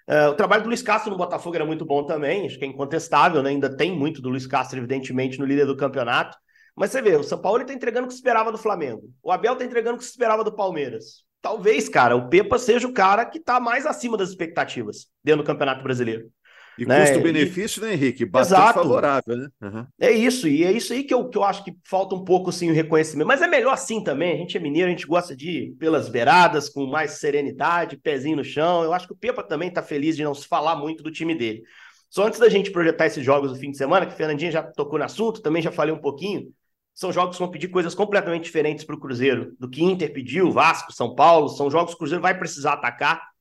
Uh, 0.09 0.31
o 0.31 0.35
trabalho 0.35 0.63
do 0.63 0.69
Luiz 0.69 0.81
Castro 0.81 1.11
no 1.11 1.19
Botafogo 1.19 1.55
era 1.55 1.67
muito 1.67 1.85
bom 1.85 2.05
também, 2.05 2.47
acho 2.47 2.59
que 2.59 2.65
é 2.65 2.69
incontestável, 2.69 3.43
né? 3.43 3.51
ainda 3.51 3.75
tem 3.77 3.93
muito 3.97 4.21
do 4.21 4.31
Luiz 4.31 4.47
Castro, 4.47 4.79
evidentemente, 4.79 5.38
no 5.38 5.45
líder 5.45 5.67
do 5.67 5.77
campeonato. 5.77 6.37
Mas 6.75 6.91
você 6.91 7.03
vê, 7.03 7.15
o 7.15 7.23
São 7.23 7.38
Paulo 7.38 7.61
está 7.61 7.75
entregando 7.75 8.07
o 8.07 8.09
que 8.09 8.15
se 8.15 8.21
esperava 8.21 8.51
do 8.51 8.59
Flamengo. 8.59 9.03
O 9.23 9.31
Abel 9.31 9.53
está 9.53 9.65
entregando 9.65 9.97
o 9.97 9.99
que 9.99 10.05
se 10.05 10.11
esperava 10.11 10.43
do 10.43 10.53
Palmeiras. 10.55 11.25
Talvez, 11.43 11.88
cara, 11.88 12.17
o 12.17 12.29
Pepa 12.29 12.59
seja 12.59 12.87
o 12.87 12.93
cara 12.93 13.25
que 13.27 13.38
está 13.38 13.61
mais 13.61 13.85
acima 13.85 14.17
das 14.17 14.31
expectativas 14.31 15.09
dentro 15.23 15.43
do 15.43 15.47
Campeonato 15.47 15.83
Brasileiro. 15.83 16.31
E 16.79 16.87
né? 16.87 17.01
custo-benefício, 17.01 17.83
né, 17.83 17.93
Henrique? 17.93 18.25
Bastante 18.25 18.61
Exato. 18.61 18.79
favorável, 18.81 19.37
né? 19.37 19.49
Uhum. 19.61 19.87
É 20.01 20.11
isso, 20.11 20.49
e 20.49 20.65
é 20.65 20.73
isso 20.73 20.93
aí 20.93 21.05
que 21.05 21.13
eu, 21.13 21.29
que 21.29 21.37
eu 21.37 21.45
acho 21.45 21.63
que 21.63 21.77
falta 21.85 22.15
um 22.15 22.25
pouco 22.25 22.51
assim, 22.51 22.71
o 22.71 22.75
reconhecimento. 22.75 23.27
Mas 23.27 23.43
é 23.43 23.47
melhor 23.47 23.73
assim 23.73 24.03
também. 24.03 24.33
A 24.33 24.37
gente 24.37 24.57
é 24.57 24.61
mineiro, 24.61 24.89
a 24.89 24.91
gente 24.91 25.07
gosta 25.07 25.37
de 25.37 25.51
ir 25.51 25.71
pelas 25.73 26.09
beiradas, 26.09 26.69
com 26.69 26.87
mais 26.87 27.13
serenidade, 27.13 27.97
pezinho 27.97 28.37
no 28.37 28.45
chão. 28.45 28.83
Eu 28.83 28.93
acho 28.93 29.07
que 29.07 29.13
o 29.13 29.17
Pepa 29.17 29.43
também 29.43 29.69
está 29.69 29.83
feliz 29.83 30.17
de 30.17 30.25
não 30.25 30.35
se 30.35 30.47
falar 30.49 30.77
muito 30.77 31.03
do 31.03 31.11
time 31.11 31.35
dele. 31.35 31.63
Só 32.09 32.27
antes 32.27 32.39
da 32.39 32.49
gente 32.49 32.71
projetar 32.71 33.07
esses 33.07 33.25
jogos 33.25 33.51
no 33.51 33.59
fim 33.59 33.71
de 33.71 33.77
semana, 33.77 34.07
que 34.07 34.13
a 34.13 34.17
Fernandinha 34.17 34.51
já 34.51 34.63
tocou 34.63 34.99
no 34.99 35.05
assunto, 35.05 35.41
também 35.41 35.63
já 35.63 35.73
falei 35.73 35.95
um 35.95 36.01
pouquinho. 36.01 36.53
São 36.95 37.11
jogos 37.11 37.37
que 37.37 37.43
vão 37.43 37.51
pedir 37.51 37.69
coisas 37.69 37.95
completamente 37.95 38.45
diferentes 38.45 38.85
para 38.85 38.95
o 38.95 39.01
Cruzeiro, 39.01 39.55
do 39.59 39.69
que 39.69 39.83
Inter 39.83 40.13
pediu, 40.13 40.51
Vasco, 40.51 40.93
São 40.93 41.15
Paulo. 41.15 41.49
São 41.49 41.71
jogos 41.71 41.93
que 41.93 41.97
o 41.97 41.99
Cruzeiro 41.99 42.21
vai 42.23 42.39
precisar 42.39 42.75
atacar 42.75 43.32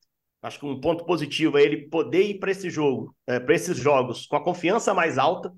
Acho 0.41 0.59
que 0.59 0.65
um 0.65 0.79
ponto 0.79 1.05
positivo 1.05 1.57
é 1.57 1.63
ele 1.63 1.87
poder 1.87 2.23
ir 2.23 2.39
para 2.39 2.51
esse 2.51 2.69
jogo, 2.69 3.15
é, 3.27 3.39
para 3.39 3.53
esses 3.53 3.77
jogos, 3.77 4.25
com 4.25 4.35
a 4.35 4.43
confiança 4.43 4.93
mais 4.93 5.17
alta. 5.17 5.53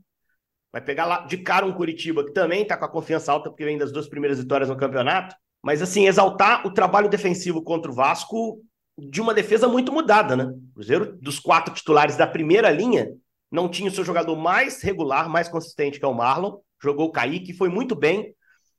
Vai 0.72 0.82
pegar 0.82 1.06
lá 1.06 1.20
de 1.20 1.38
cara 1.38 1.66
um 1.66 1.72
Curitiba 1.72 2.26
que 2.26 2.34
também 2.34 2.64
está 2.64 2.76
com 2.76 2.86
a 2.86 2.92
confiança 2.92 3.32
alta, 3.32 3.50
porque 3.50 3.64
vem 3.64 3.78
das 3.78 3.92
duas 3.92 4.08
primeiras 4.08 4.40
vitórias 4.40 4.70
no 4.70 4.76
campeonato. 4.76 5.36
Mas, 5.64 5.82
assim, 5.82 6.08
exaltar 6.08 6.68
o 6.68 6.74
trabalho 6.74 7.08
defensivo 7.08 7.64
contra 7.64 7.90
o 7.90 7.94
Vasco 7.94 8.60
de 8.98 9.22
uma 9.22 9.34
defesa 9.34 9.68
muito 9.68 9.94
mudada, 9.94 10.36
né? 10.36 10.46
O 10.46 10.74
Cruzeiro, 10.74 11.18
dos 11.22 11.40
quatro 11.40 11.74
titulares 11.74 12.18
da 12.18 12.28
primeira 12.28 12.70
linha, 12.70 13.08
não 13.50 13.70
tinha 13.70 13.90
o 13.90 13.94
seu 13.94 14.04
jogador 14.04 14.36
mais 14.36 14.82
regular, 14.82 15.30
mais 15.30 15.48
consistente, 15.48 16.00
que 16.00 16.06
é 16.06 16.08
o 16.08 16.14
Marlon. 16.14 16.58
Jogou 16.82 17.08
o 17.08 17.12
Kaique, 17.12 17.54
foi 17.54 17.70
muito 17.70 17.96
bem. 17.96 18.36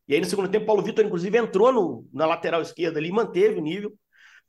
E 0.07 0.15
aí, 0.15 0.21
no 0.21 0.27
segundo 0.27 0.49
tempo, 0.49 0.67
Paulo 0.67 0.83
Vitor, 0.83 1.05
inclusive, 1.05 1.39
entrou 1.39 1.73
no, 1.73 2.07
na 2.13 2.27
lateral 2.27 2.61
esquerda 2.61 2.99
ali, 2.99 3.11
manteve 3.11 3.59
o 3.59 3.63
nível. 3.63 3.95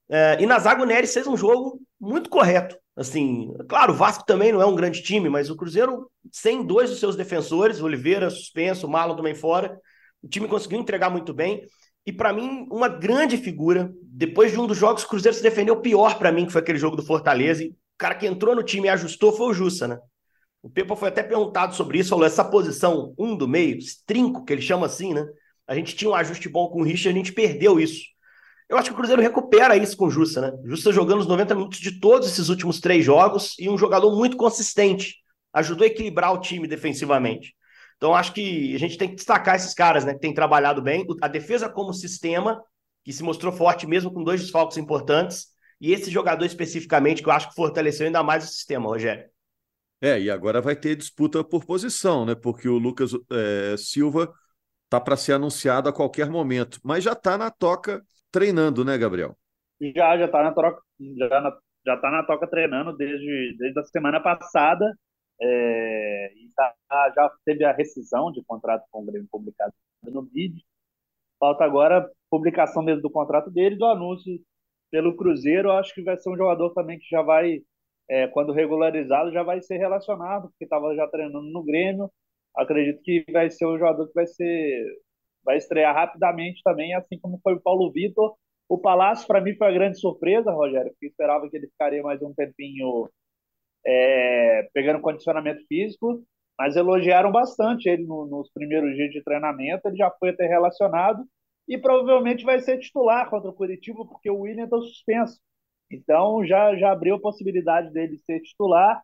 É, 0.10 0.38
e 0.40 0.46
na 0.46 0.60
zaga 0.60 0.84
o 0.84 0.86
Neres 0.86 1.14
fez 1.14 1.28
um 1.28 1.38
jogo 1.38 1.80
muito 2.00 2.30
correto. 2.30 2.78
Assim, 2.96 3.54
claro, 3.68 3.94
o 3.94 3.96
Vasco 3.96 4.26
também 4.26 4.52
não 4.52 4.62
é 4.62 4.66
um 4.66 4.76
grande 4.76 5.02
time, 5.02 5.30
mas 5.30 5.50
o 5.50 5.56
Cruzeiro, 5.56 6.10
sem 6.32 6.66
dois 6.66 6.90
dos 6.90 7.00
seus 7.00 7.16
defensores, 7.16 7.82
Oliveira 7.82 8.30
suspenso, 8.30 8.88
Marlon 8.88 9.16
também 9.16 9.36
fora, 9.36 9.78
o 10.24 10.28
time 10.30 10.48
conseguiu 10.48 10.80
entregar 10.80 11.10
muito 11.10 11.34
bem. 11.34 11.64
E 12.06 12.14
para 12.14 12.32
mim, 12.32 12.68
uma 12.72 12.88
grande 12.88 13.38
figura. 13.38 13.92
Depois 14.04 14.52
de 14.52 14.60
um 14.60 14.68
dos 14.68 14.78
jogos, 14.78 15.04
o 15.04 15.08
Cruzeiro 15.08 15.36
se 15.36 15.44
defendeu 15.44 15.82
pior 15.82 16.18
para 16.18 16.32
mim, 16.32 16.46
que 16.46 16.52
foi 16.52 16.62
aquele 16.62 16.78
jogo 16.78 16.96
do 16.96 17.04
Fortaleza. 17.04 17.64
E 17.64 17.70
o 17.70 17.76
cara 17.98 18.16
que 18.16 18.28
entrou 18.28 18.56
no 18.56 18.64
time 18.64 18.88
e 18.88 18.90
ajustou 18.90 19.34
foi 19.34 19.48
o 19.48 19.54
Jussa, 19.54 19.88
né? 19.88 20.00
O 20.62 20.70
Pepa 20.70 20.96
foi 20.96 21.10
até 21.10 21.22
perguntado 21.22 21.76
sobre 21.76 22.00
isso, 22.00 22.10
falou 22.10 22.26
essa 22.26 22.44
posição 22.44 23.14
um 23.20 23.36
do 23.36 23.48
meio, 23.48 23.78
trinco, 24.06 24.44
que 24.44 24.54
ele 24.54 24.62
chama 24.62 24.88
assim, 24.88 25.14
né? 25.14 25.24
A 25.68 25.76
gente 25.76 25.96
tinha 25.96 26.10
um 26.10 26.16
ajuste 26.16 26.50
bom 26.50 26.70
com 26.70 26.82
o 26.82 26.84
Richard, 26.84 27.10
a 27.10 27.22
gente 27.22 27.34
perdeu 27.34 27.80
isso. 27.80 28.02
Eu 28.68 28.78
acho 28.78 28.90
que 28.90 28.94
o 28.94 28.98
Cruzeiro 28.98 29.22
recupera 29.22 29.78
isso 29.78 29.96
com 29.96 30.08
o 30.08 30.10
Justa, 30.10 30.42
né? 30.42 30.52
Justa 30.66 30.92
jogando 30.92 31.20
os 31.20 31.28
90 31.28 31.54
minutos 31.54 31.80
de 31.80 32.00
todos 32.00 32.28
esses 32.28 32.50
últimos 32.50 32.80
três 32.80 33.06
jogos 33.06 33.56
e 33.60 33.70
um 33.70 33.78
jogador 33.78 34.16
muito 34.16 34.36
consistente. 34.36 35.18
Ajudou 35.54 35.84
a 35.84 35.88
equilibrar 35.88 36.34
o 36.34 36.42
time 36.42 36.68
defensivamente. 36.68 37.56
Então, 37.98 38.16
acho 38.16 38.34
que 38.34 38.76
a 38.76 38.80
gente 38.80 38.98
tem 38.98 39.08
que 39.08 39.16
destacar 39.16 39.56
esses 39.56 39.74
caras, 39.74 40.04
né? 40.04 40.14
Que 40.14 40.20
têm 40.20 40.34
trabalhado 40.34 40.82
bem. 40.82 41.06
A 41.22 41.28
defesa 41.28 41.70
como 41.70 41.94
sistema, 41.94 42.62
que 43.04 43.14
se 43.14 43.24
mostrou 43.24 43.54
forte 43.54 43.86
mesmo 43.86 44.12
com 44.12 44.24
dois 44.24 44.42
desfalques 44.42 44.78
importantes. 44.78 45.48
E 45.80 45.94
esse 45.94 46.10
jogador 46.10 46.46
especificamente, 46.46 47.22
que 47.22 47.30
eu 47.30 47.34
acho 47.34 47.50
que 47.50 47.56
fortaleceu 47.56 48.08
ainda 48.08 48.24
mais 48.24 48.44
o 48.44 48.48
sistema, 48.48 48.88
Rogério. 48.88 49.30
É, 50.02 50.20
e 50.20 50.30
agora 50.30 50.62
vai 50.62 50.76
ter 50.76 50.96
disputa 50.96 51.44
por 51.44 51.66
posição, 51.66 52.26
né? 52.26 52.36
Porque 52.36 52.68
o 52.68 52.78
Lucas 52.78 53.12
é, 53.32 53.76
Silva 53.78 54.34
tá 54.90 55.00
para 55.00 55.16
ser 55.16 55.34
anunciado 55.34 55.88
a 55.88 55.94
qualquer 55.94 56.30
momento, 56.30 56.80
mas 56.84 57.04
já 57.04 57.14
está 57.14 57.38
na 57.38 57.50
toca 57.50 58.04
treinando, 58.32 58.84
né, 58.84 58.98
Gabriel? 58.98 59.36
Já, 59.96 60.18
já 60.18 60.28
tá 60.28 60.44
na 60.44 60.54
troca, 60.54 60.82
já, 61.18 61.42
na, 61.42 61.58
já 61.86 61.98
tá 61.98 62.12
na 62.12 62.24
toca 62.24 62.48
treinando 62.48 62.96
desde, 62.96 63.56
desde 63.58 63.80
a 63.80 63.84
semana 63.84 64.20
passada. 64.20 64.86
É, 65.42 66.32
tá, 66.56 66.74
já 67.16 67.32
teve 67.46 67.66
a 67.66 67.74
rescisão 67.74 68.32
de 68.32 68.44
contrato 68.46 68.86
com 68.90 69.02
o 69.02 69.06
Grêmio 69.06 69.28
publicado 69.30 69.74
no 70.04 70.22
BID. 70.22 70.64
Falta 71.40 71.66
agora 71.66 72.00
a 72.00 72.10
publicação 72.30 72.82
mesmo 72.84 73.02
do 73.02 73.10
contrato 73.12 73.52
dele, 73.52 73.76
do 73.76 73.86
anúncio 73.86 74.40
pelo 74.90 75.16
Cruzeiro. 75.16 75.72
Acho 75.72 75.94
que 75.94 76.04
vai 76.04 76.18
ser 76.18 76.30
um 76.30 76.38
jogador 76.38 76.74
também 76.74 76.98
que 76.98 77.08
já 77.10 77.22
vai, 77.22 77.62
é, 78.10 78.28
quando 78.28 78.54
regularizado, 78.54 79.32
já 79.32 79.44
vai 79.44 79.62
ser 79.62 79.78
relacionado, 79.78 80.50
porque 80.50 80.64
estava 80.64 80.96
já 80.96 81.08
treinando 81.08 81.48
no 81.52 81.64
Grêmio. 81.64 82.10
Acredito 82.56 83.02
que 83.04 83.26
vai 83.32 83.50
ser 83.52 83.66
um 83.68 83.78
jogador 83.78 84.08
que 84.08 84.14
vai 84.14 84.28
ser 84.28 84.86
vai 85.46 85.58
estrear 85.58 85.94
rapidamente 85.94 86.62
também, 86.64 86.94
assim 86.96 87.20
como 87.20 87.40
foi 87.44 87.54
o 87.54 87.62
Paulo 87.62 87.92
Vitor. 87.92 88.36
O 88.68 88.80
Palácio, 88.80 89.28
para 89.28 89.42
mim, 89.42 89.56
foi 89.56 89.68
a 89.68 89.72
grande 89.72 90.00
surpresa, 90.00 90.52
Rogério, 90.52 90.92
porque 90.92 91.08
esperava 91.08 91.50
que 91.50 91.56
ele 91.56 91.68
ficaria 91.68 92.02
mais 92.02 92.22
um 92.22 92.34
tempinho 92.34 93.08
é, 93.86 94.68
pegando 94.74 95.02
condicionamento 95.02 95.64
físico, 95.68 96.24
mas 96.58 96.76
elogiaram 96.76 97.32
bastante 97.32 97.88
ele 97.88 98.06
no, 98.06 98.26
nos 98.26 98.50
primeiros 98.52 98.96
dias 98.96 99.12
de 99.12 99.24
treinamento. 99.24 99.88
Ele 99.88 99.98
já 99.98 100.12
foi 100.20 100.30
até 100.30 100.48
relacionado 100.48 101.24
e 101.68 101.78
provavelmente 101.78 102.44
vai 102.44 102.60
ser 102.60 102.80
titular 102.80 103.30
contra 103.30 103.50
o 103.50 103.54
Curitiba, 103.54 104.06
porque 104.06 104.30
o 104.30 104.42
William 104.42 104.66
está 104.66 104.78
suspenso. 104.80 105.40
Então 105.92 106.44
já, 106.46 106.76
já 106.76 106.92
abriu 106.92 107.16
a 107.16 107.22
possibilidade 107.22 107.92
dele 107.92 108.18
ser 108.20 108.42
titular. 108.42 109.02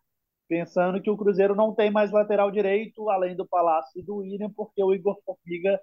pensando 0.48 1.02
que 1.02 1.10
o 1.10 1.18
Cruzeiro 1.18 1.56
não 1.56 1.74
tem 1.74 1.92
mais 1.92 2.12
lateral 2.12 2.52
direito, 2.52 3.10
além 3.10 3.36
do 3.36 3.48
Palácio 3.48 4.00
e 4.00 4.04
do 4.04 4.18
William, 4.18 4.52
porque 4.52 4.84
o 4.84 4.94
Igor 4.94 5.18
Formiga 5.26 5.80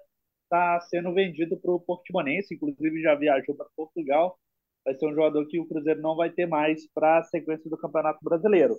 está 0.49 0.81
sendo 0.81 1.13
vendido 1.13 1.55
para 1.57 1.71
o 1.71 1.79
Portimonense, 1.79 2.55
inclusive 2.55 3.01
já 3.01 3.13
viajou 3.15 3.55
para 3.55 3.67
Portugal. 3.75 4.37
Vai 4.83 4.95
ser 4.95 5.07
um 5.07 5.13
jogador 5.13 5.45
que 5.47 5.59
o 5.59 5.67
Cruzeiro 5.67 6.01
não 6.01 6.15
vai 6.15 6.31
ter 6.31 6.47
mais 6.47 6.89
para 6.93 7.19
a 7.19 7.23
sequência 7.23 7.69
do 7.69 7.77
Campeonato 7.77 8.19
Brasileiro. 8.23 8.75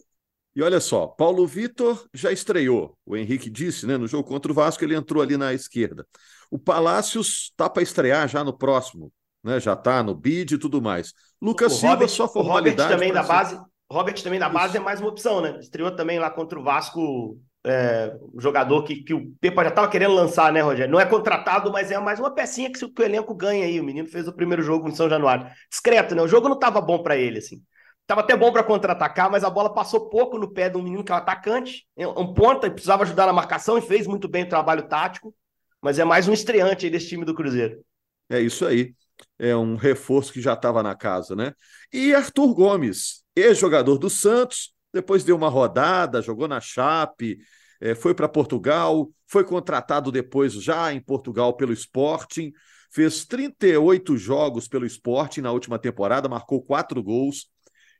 E 0.54 0.62
olha 0.62 0.80
só, 0.80 1.06
Paulo 1.06 1.46
Vitor 1.46 2.04
já 2.12 2.32
estreou. 2.32 2.98
O 3.06 3.16
Henrique 3.16 3.48
disse, 3.48 3.86
né, 3.86 3.96
no 3.96 4.08
jogo 4.08 4.26
contra 4.26 4.50
o 4.50 4.54
Vasco, 4.54 4.82
ele 4.82 4.96
entrou 4.96 5.22
ali 5.22 5.36
na 5.36 5.54
esquerda. 5.54 6.04
O 6.50 6.58
Palácios 6.58 7.50
está 7.50 7.70
para 7.70 7.84
estrear 7.84 8.26
já 8.26 8.42
no 8.42 8.56
próximo, 8.56 9.12
né? 9.44 9.60
Já 9.60 9.74
está 9.74 10.02
no 10.02 10.12
bid 10.12 10.54
e 10.54 10.58
tudo 10.58 10.82
mais. 10.82 11.14
Lucas 11.40 11.72
o 11.72 11.76
Silva 11.76 11.94
Robert, 11.94 12.08
só 12.08 12.28
formalidade. 12.28 12.80
O 12.80 12.82
Robert 12.82 12.98
também 12.98 13.12
da 13.12 13.22
ser... 13.22 13.28
base, 13.28 13.60
Robert 13.92 14.22
também 14.22 14.38
da 14.40 14.48
base 14.48 14.76
é 14.76 14.80
mais 14.80 15.00
uma 15.00 15.10
opção, 15.10 15.40
né? 15.40 15.56
Estreou 15.60 15.94
também 15.94 16.18
lá 16.18 16.28
contra 16.28 16.58
o 16.58 16.64
Vasco, 16.64 17.38
é, 17.64 18.16
jogador 18.38 18.82
que, 18.84 19.02
que 19.02 19.12
o 19.12 19.32
Pepa 19.40 19.62
já 19.62 19.68
estava 19.68 19.88
querendo 19.88 20.14
lançar, 20.14 20.52
né, 20.52 20.60
Rogério? 20.60 20.90
Não 20.90 21.00
é 21.00 21.04
contratado, 21.04 21.70
mas 21.70 21.90
é 21.90 21.98
mais 21.98 22.18
uma 22.18 22.34
pecinha 22.34 22.70
que, 22.72 22.88
que 22.88 23.02
o 23.02 23.04
elenco 23.04 23.34
ganha 23.34 23.66
aí. 23.66 23.78
O 23.80 23.84
menino 23.84 24.08
fez 24.08 24.26
o 24.26 24.32
primeiro 24.32 24.62
jogo 24.62 24.88
em 24.88 24.94
São 24.94 25.08
Januário. 25.08 25.46
Discreto, 25.70 26.14
né? 26.14 26.22
O 26.22 26.28
jogo 26.28 26.48
não 26.48 26.54
estava 26.54 26.80
bom 26.80 27.02
para 27.02 27.16
ele, 27.16 27.38
assim. 27.38 27.62
Tava 28.06 28.22
até 28.22 28.36
bom 28.36 28.52
para 28.52 28.64
contra-atacar, 28.64 29.30
mas 29.30 29.44
a 29.44 29.50
bola 29.50 29.72
passou 29.72 30.08
pouco 30.08 30.36
no 30.38 30.52
pé 30.52 30.68
de 30.68 30.76
um 30.76 30.82
menino 30.82 31.04
que 31.04 31.12
é 31.12 31.14
um 31.14 31.18
atacante, 31.18 31.86
é 31.96 32.08
um 32.08 32.34
ponta, 32.34 32.66
e 32.66 32.70
precisava 32.70 33.04
ajudar 33.04 33.26
na 33.26 33.32
marcação 33.32 33.78
e 33.78 33.82
fez 33.82 34.06
muito 34.06 34.26
bem 34.26 34.44
o 34.44 34.48
trabalho 34.48 34.88
tático. 34.88 35.34
Mas 35.80 35.98
é 35.98 36.04
mais 36.04 36.26
um 36.26 36.32
estreante 36.32 36.86
aí 36.86 36.90
desse 36.90 37.08
time 37.08 37.24
do 37.24 37.34
Cruzeiro. 37.34 37.84
É 38.28 38.40
isso 38.40 38.66
aí. 38.66 38.94
É 39.38 39.54
um 39.54 39.76
reforço 39.76 40.32
que 40.32 40.40
já 40.40 40.54
estava 40.54 40.82
na 40.82 40.94
casa, 40.94 41.36
né? 41.36 41.52
E 41.92 42.14
Arthur 42.14 42.54
Gomes, 42.54 43.22
ex-jogador 43.36 43.98
do 43.98 44.10
Santos, 44.10 44.74
depois 44.92 45.24
deu 45.24 45.36
uma 45.36 45.48
rodada, 45.48 46.22
jogou 46.22 46.48
na 46.48 46.60
Chape, 46.60 47.38
é, 47.80 47.94
foi 47.94 48.14
para 48.14 48.28
Portugal, 48.28 49.10
foi 49.26 49.44
contratado 49.44 50.12
depois 50.12 50.52
já 50.52 50.92
em 50.92 51.00
Portugal 51.00 51.54
pelo 51.56 51.72
Sporting, 51.72 52.52
fez 52.92 53.24
38 53.24 54.16
jogos 54.16 54.68
pelo 54.68 54.84
Sporting 54.84 55.40
na 55.40 55.52
última 55.52 55.78
temporada, 55.78 56.28
marcou 56.28 56.62
quatro 56.62 57.02
gols. 57.02 57.48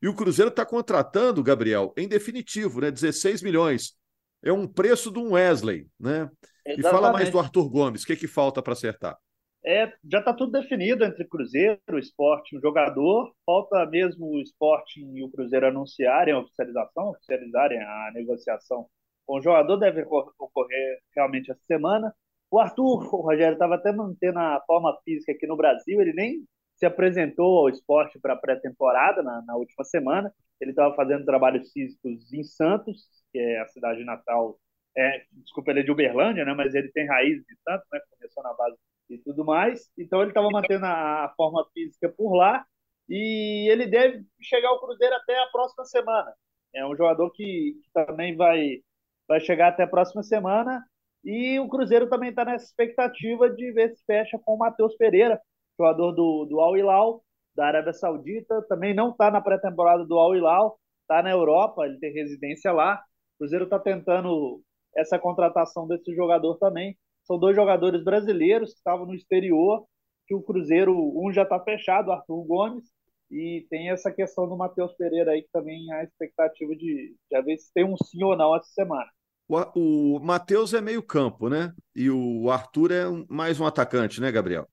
E 0.02 0.08
o 0.08 0.14
Cruzeiro 0.14 0.50
está 0.50 0.64
contratando, 0.64 1.42
Gabriel, 1.42 1.92
em 1.96 2.08
definitivo, 2.08 2.80
né? 2.80 2.90
16 2.90 3.42
milhões. 3.42 3.94
É 4.42 4.52
um 4.52 4.66
preço 4.66 5.10
de 5.10 5.18
um 5.18 5.32
Wesley, 5.32 5.86
né? 5.98 6.28
Exatamente. 6.64 6.80
E 6.80 6.82
fala 6.82 7.12
mais 7.12 7.30
do 7.30 7.38
Arthur 7.38 7.68
Gomes, 7.68 8.02
o 8.02 8.06
que, 8.06 8.16
que 8.16 8.26
falta 8.26 8.62
para 8.62 8.72
acertar? 8.72 9.16
É, 9.64 9.92
já 10.10 10.20
está 10.20 10.32
tudo 10.32 10.52
definido 10.52 11.04
entre 11.04 11.24
Cruzeiro, 11.26 11.98
Esporte 11.98 12.54
e 12.54 12.58
o 12.58 12.60
jogador. 12.60 13.32
Falta 13.44 13.84
mesmo 13.86 14.26
o 14.26 14.40
Esporte 14.40 15.00
e 15.00 15.22
o 15.22 15.30
Cruzeiro 15.30 15.66
anunciarem 15.66 16.32
a 16.32 16.38
oficialização, 16.38 17.10
oficializarem 17.10 17.78
a 17.78 18.10
negociação 18.14 18.86
com 19.26 19.38
o 19.38 19.42
jogador. 19.42 19.76
Deve 19.76 20.02
ocorrer 20.02 21.00
realmente 21.14 21.50
essa 21.50 21.60
semana. 21.66 22.14
O 22.50 22.58
Arthur, 22.58 23.14
o 23.14 23.20
Rogério, 23.20 23.52
estava 23.52 23.74
até 23.76 23.92
mantendo 23.92 24.38
a 24.38 24.62
forma 24.66 24.96
física 25.04 25.32
aqui 25.32 25.46
no 25.46 25.56
Brasil. 25.56 26.00
Ele 26.00 26.14
nem 26.14 26.44
se 26.76 26.86
apresentou 26.86 27.58
ao 27.58 27.68
esporte 27.68 28.18
para 28.18 28.36
pré-temporada 28.36 29.22
na, 29.22 29.42
na, 29.42 29.56
última 29.56 29.84
semana. 29.84 30.32
Ele 30.60 30.70
estava 30.70 30.94
fazendo 30.94 31.24
trabalhos 31.26 31.70
físicos 31.72 32.32
em 32.32 32.42
Santos, 32.42 33.06
que 33.30 33.38
é 33.38 33.60
a 33.60 33.66
cidade 33.68 34.02
natal. 34.04 34.58
É, 34.96 35.22
desculpa, 35.32 35.70
ele 35.70 35.80
é 35.80 35.82
de 35.82 35.92
Uberlândia, 35.92 36.44
né? 36.44 36.54
Mas 36.54 36.74
ele 36.74 36.90
tem 36.92 37.06
raízes 37.06 37.44
de 37.46 37.54
Santos, 37.62 37.86
né? 37.92 38.00
Começou 38.10 38.42
na 38.42 38.54
base 38.54 38.76
e 39.10 39.18
tudo 39.18 39.44
mais. 39.44 39.90
Então 39.98 40.20
ele 40.20 40.30
estava 40.30 40.48
mantendo 40.50 40.86
a, 40.86 41.32
forma 41.36 41.66
física 41.74 42.08
por 42.16 42.34
lá 42.34 42.64
e 43.08 43.70
ele 43.70 43.86
deve 43.86 44.24
chegar 44.40 44.68
ao 44.68 44.80
Cruzeiro 44.80 45.14
até 45.16 45.38
a 45.42 45.46
próxima 45.48 45.84
semana. 45.84 46.32
É 46.74 46.86
um 46.86 46.96
jogador 46.96 47.30
que, 47.32 47.80
que 47.82 47.90
também 47.92 48.36
vai 48.36 48.80
vai 49.26 49.40
chegar 49.40 49.68
até 49.68 49.84
a 49.84 49.88
próxima 49.88 50.22
semana. 50.22 50.84
E 51.24 51.60
o 51.60 51.68
Cruzeiro 51.68 52.08
também 52.08 52.30
está 52.30 52.44
nessa 52.44 52.64
expectativa 52.64 53.48
de 53.48 53.70
ver 53.72 53.90
se 53.90 54.04
fecha 54.04 54.38
com 54.44 54.54
o 54.54 54.58
Matheus 54.58 54.96
Pereira, 54.96 55.40
jogador 55.78 56.12
do, 56.12 56.46
do 56.46 56.60
Al 56.60 56.76
Hilal, 56.76 57.22
da 57.54 57.66
Arábia 57.66 57.92
Saudita, 57.92 58.62
também 58.68 58.94
não 58.94 59.10
está 59.10 59.30
na 59.30 59.40
pré-temporada 59.40 60.04
do 60.04 60.18
Al 60.18 60.34
Hilal, 60.34 60.80
está 61.02 61.22
na 61.22 61.30
Europa, 61.30 61.84
ele 61.84 61.98
tem 61.98 62.12
residência 62.12 62.72
lá. 62.72 62.96
O 63.34 63.38
Cruzeiro 63.38 63.64
está 63.64 63.78
tentando 63.78 64.60
essa 64.96 65.18
contratação 65.18 65.86
desse 65.86 66.14
jogador 66.14 66.56
também. 66.56 66.96
São 67.30 67.38
dois 67.38 67.54
jogadores 67.54 68.02
brasileiros 68.02 68.72
que 68.72 68.78
estavam 68.78 69.06
no 69.06 69.14
exterior, 69.14 69.86
que 70.26 70.34
o 70.34 70.42
Cruzeiro, 70.42 70.92
um 71.14 71.32
já 71.32 71.44
está 71.44 71.60
fechado, 71.60 72.10
Arthur 72.10 72.44
Gomes, 72.44 72.84
e 73.30 73.64
tem 73.70 73.88
essa 73.88 74.10
questão 74.10 74.48
do 74.48 74.56
Matheus 74.56 74.92
Pereira 74.94 75.30
aí, 75.30 75.42
que 75.42 75.48
também 75.52 75.92
há 75.92 76.02
expectativa 76.02 76.74
de, 76.74 77.14
de 77.30 77.42
ver 77.42 77.56
se 77.58 77.72
tem 77.72 77.84
um 77.84 77.96
sim 77.96 78.24
ou 78.24 78.36
não 78.36 78.56
essa 78.56 78.66
semana. 78.72 79.08
O, 79.48 80.16
o 80.16 80.20
Matheus 80.20 80.74
é 80.74 80.80
meio 80.80 81.04
campo, 81.04 81.48
né? 81.48 81.72
E 81.94 82.10
o 82.10 82.50
Arthur 82.50 82.90
é 82.90 83.04
mais 83.28 83.60
um 83.60 83.66
atacante, 83.66 84.20
né, 84.20 84.32
Gabriel? 84.32 84.66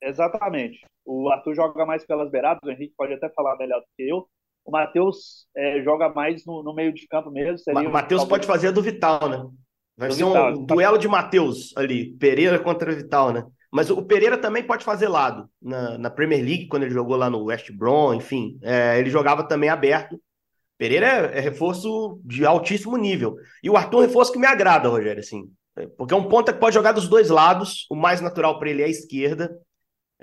Exatamente. 0.00 0.86
O 1.04 1.28
Arthur 1.30 1.56
joga 1.56 1.84
mais 1.84 2.06
pelas 2.06 2.30
beiradas, 2.30 2.60
o 2.64 2.70
Henrique 2.70 2.94
pode 2.96 3.12
até 3.12 3.28
falar 3.30 3.56
melhor 3.56 3.80
do 3.80 3.86
que 3.96 4.08
eu. 4.08 4.28
O 4.64 4.70
Matheus 4.70 5.48
é, 5.56 5.82
joga 5.82 6.10
mais 6.10 6.46
no, 6.46 6.62
no, 6.62 6.72
meio 6.72 6.92
de 6.92 7.08
campo 7.08 7.28
mesmo. 7.32 7.58
O 7.76 7.90
Matheus 7.90 8.24
pode 8.24 8.46
fazer 8.46 8.68
a 8.68 8.70
do 8.70 8.80
Vital, 8.80 9.28
né? 9.28 9.50
Vai 9.96 10.10
ser 10.10 10.24
Vital, 10.24 10.52
um 10.52 10.64
duelo 10.66 10.98
de 10.98 11.08
Matheus 11.08 11.72
ali, 11.76 12.12
Pereira 12.14 12.58
contra 12.58 12.94
Vital, 12.94 13.32
né? 13.32 13.44
Mas 13.70 13.90
o 13.90 14.02
Pereira 14.02 14.38
também 14.38 14.62
pode 14.62 14.84
fazer 14.84 15.08
lado. 15.08 15.48
Na, 15.60 15.98
na 15.98 16.10
Premier 16.10 16.44
League, 16.44 16.68
quando 16.68 16.84
ele 16.84 16.94
jogou 16.94 17.16
lá 17.16 17.28
no 17.28 17.44
West 17.44 17.70
Brom, 17.72 18.14
enfim, 18.14 18.58
é, 18.62 18.98
ele 18.98 19.10
jogava 19.10 19.46
também 19.46 19.68
aberto. 19.68 20.20
Pereira 20.78 21.06
é, 21.06 21.38
é, 21.38 21.40
reforço 21.40 22.20
de 22.24 22.44
altíssimo 22.44 22.96
nível. 22.96 23.36
E 23.62 23.70
o 23.70 23.76
Arthur 23.76 23.98
é 23.98 24.04
um 24.04 24.06
reforço 24.06 24.32
que 24.32 24.38
me 24.38 24.46
agrada, 24.46 24.88
Rogério, 24.88 25.20
assim. 25.20 25.44
Porque 25.96 26.14
é 26.14 26.16
um 26.16 26.28
ponta 26.28 26.52
que 26.52 26.60
pode 26.60 26.74
jogar 26.74 26.92
dos 26.92 27.08
dois 27.08 27.30
lados. 27.30 27.86
O 27.90 27.96
mais 27.96 28.20
natural 28.20 28.58
para 28.58 28.70
ele 28.70 28.82
é 28.82 28.86
a 28.86 28.88
esquerda 28.88 29.50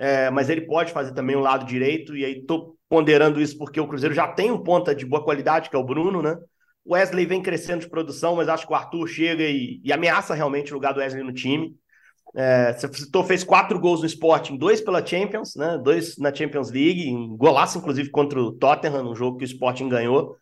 é, 0.02 0.30
mas 0.30 0.48
ele 0.48 0.62
pode 0.62 0.92
fazer 0.92 1.12
também 1.12 1.36
o 1.36 1.40
lado 1.40 1.64
direito, 1.64 2.16
e 2.16 2.24
aí 2.24 2.40
estou 2.40 2.76
ponderando 2.88 3.40
isso 3.40 3.56
porque 3.56 3.80
o 3.80 3.86
Cruzeiro 3.86 4.12
já 4.12 4.26
tem 4.26 4.50
um 4.50 4.62
ponta 4.62 4.94
de 4.94 5.06
boa 5.06 5.22
qualidade, 5.22 5.70
que 5.70 5.76
é 5.76 5.78
o 5.78 5.84
Bruno, 5.84 6.20
né? 6.20 6.36
O 6.84 6.94
Wesley 6.94 7.26
vem 7.26 7.42
crescendo 7.42 7.80
de 7.80 7.88
produção, 7.88 8.36
mas 8.36 8.48
acho 8.48 8.66
que 8.66 8.72
o 8.72 8.76
Arthur 8.76 9.06
chega 9.06 9.44
e, 9.44 9.80
e 9.84 9.92
ameaça 9.92 10.34
realmente 10.34 10.72
o 10.72 10.74
lugar 10.74 10.92
do 10.92 11.00
Wesley 11.00 11.22
no 11.22 11.32
time. 11.32 11.76
É, 12.34 12.72
você 12.72 12.92
citou, 12.92 13.22
fez 13.24 13.44
quatro 13.44 13.78
gols 13.78 14.00
no 14.00 14.06
Sporting, 14.06 14.56
dois 14.56 14.80
pela 14.80 15.04
Champions, 15.04 15.54
né? 15.54 15.78
Dois 15.78 16.16
na 16.18 16.34
Champions 16.34 16.70
League, 16.70 17.12
um 17.12 17.36
golaço, 17.36 17.78
inclusive, 17.78 18.10
contra 18.10 18.40
o 18.40 18.52
Tottenham, 18.52 19.10
um 19.10 19.14
jogo 19.14 19.38
que 19.38 19.44
o 19.44 19.46
Sporting 19.46 19.88
ganhou. 19.88 20.36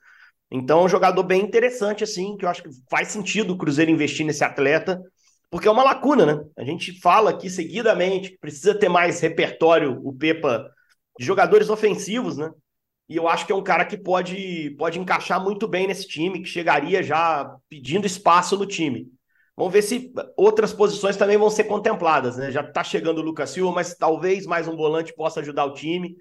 Então, 0.51 0.81
é 0.81 0.85
um 0.85 0.89
jogador 0.89 1.23
bem 1.23 1.43
interessante, 1.43 2.05
assim, 2.05 2.37
que 2.37 2.45
eu 2.45 2.49
acho 2.49 2.63
que 2.63 2.71
faz 2.89 3.09
sentido 3.09 3.53
o 3.53 3.59
Cruzeiro 3.59 3.91
investir 3.91 4.25
nesse 4.25 4.45
atleta 4.45 5.01
porque 5.51 5.67
é 5.67 5.71
uma 5.71 5.83
lacuna, 5.83 6.25
né? 6.25 6.45
A 6.57 6.65
gente 6.65 6.99
fala 7.01 7.31
aqui 7.31 7.51
seguidamente 7.51 8.31
que 8.31 8.39
precisa 8.39 8.73
ter 8.73 8.89
mais 8.89 9.21
repertório, 9.21 10.01
o 10.05 10.13
Pepa, 10.13 10.71
de 11.19 11.27
jogadores 11.27 11.69
ofensivos, 11.69 12.37
né? 12.37 12.51
E 13.11 13.17
eu 13.17 13.29
acho 13.29 13.45
que 13.45 13.51
é 13.51 13.55
um 13.57 13.63
cara 13.63 13.85
que 13.85 13.99
pode, 13.99 14.71
pode 14.79 15.01
encaixar 15.01 15.43
muito 15.43 15.67
bem 15.67 15.89
nesse 15.89 16.07
time, 16.07 16.41
que 16.41 16.49
chegaria 16.49 17.03
já 17.03 17.57
pedindo 17.69 18.07
espaço 18.07 18.57
no 18.57 18.65
time. 18.65 19.09
Vamos 19.57 19.73
ver 19.73 19.83
se 19.83 20.13
outras 20.37 20.73
posições 20.73 21.17
também 21.17 21.37
vão 21.37 21.51
ser 21.51 21.65
contempladas, 21.65 22.37
né? 22.37 22.53
Já 22.53 22.63
tá 22.63 22.85
chegando 22.85 23.19
o 23.19 23.23
Lucas 23.23 23.51
Silva, 23.51 23.73
mas 23.73 23.97
talvez 23.97 24.47
mais 24.47 24.69
um 24.69 24.77
volante 24.77 25.13
possa 25.13 25.41
ajudar 25.41 25.65
o 25.65 25.75
time. 25.75 26.15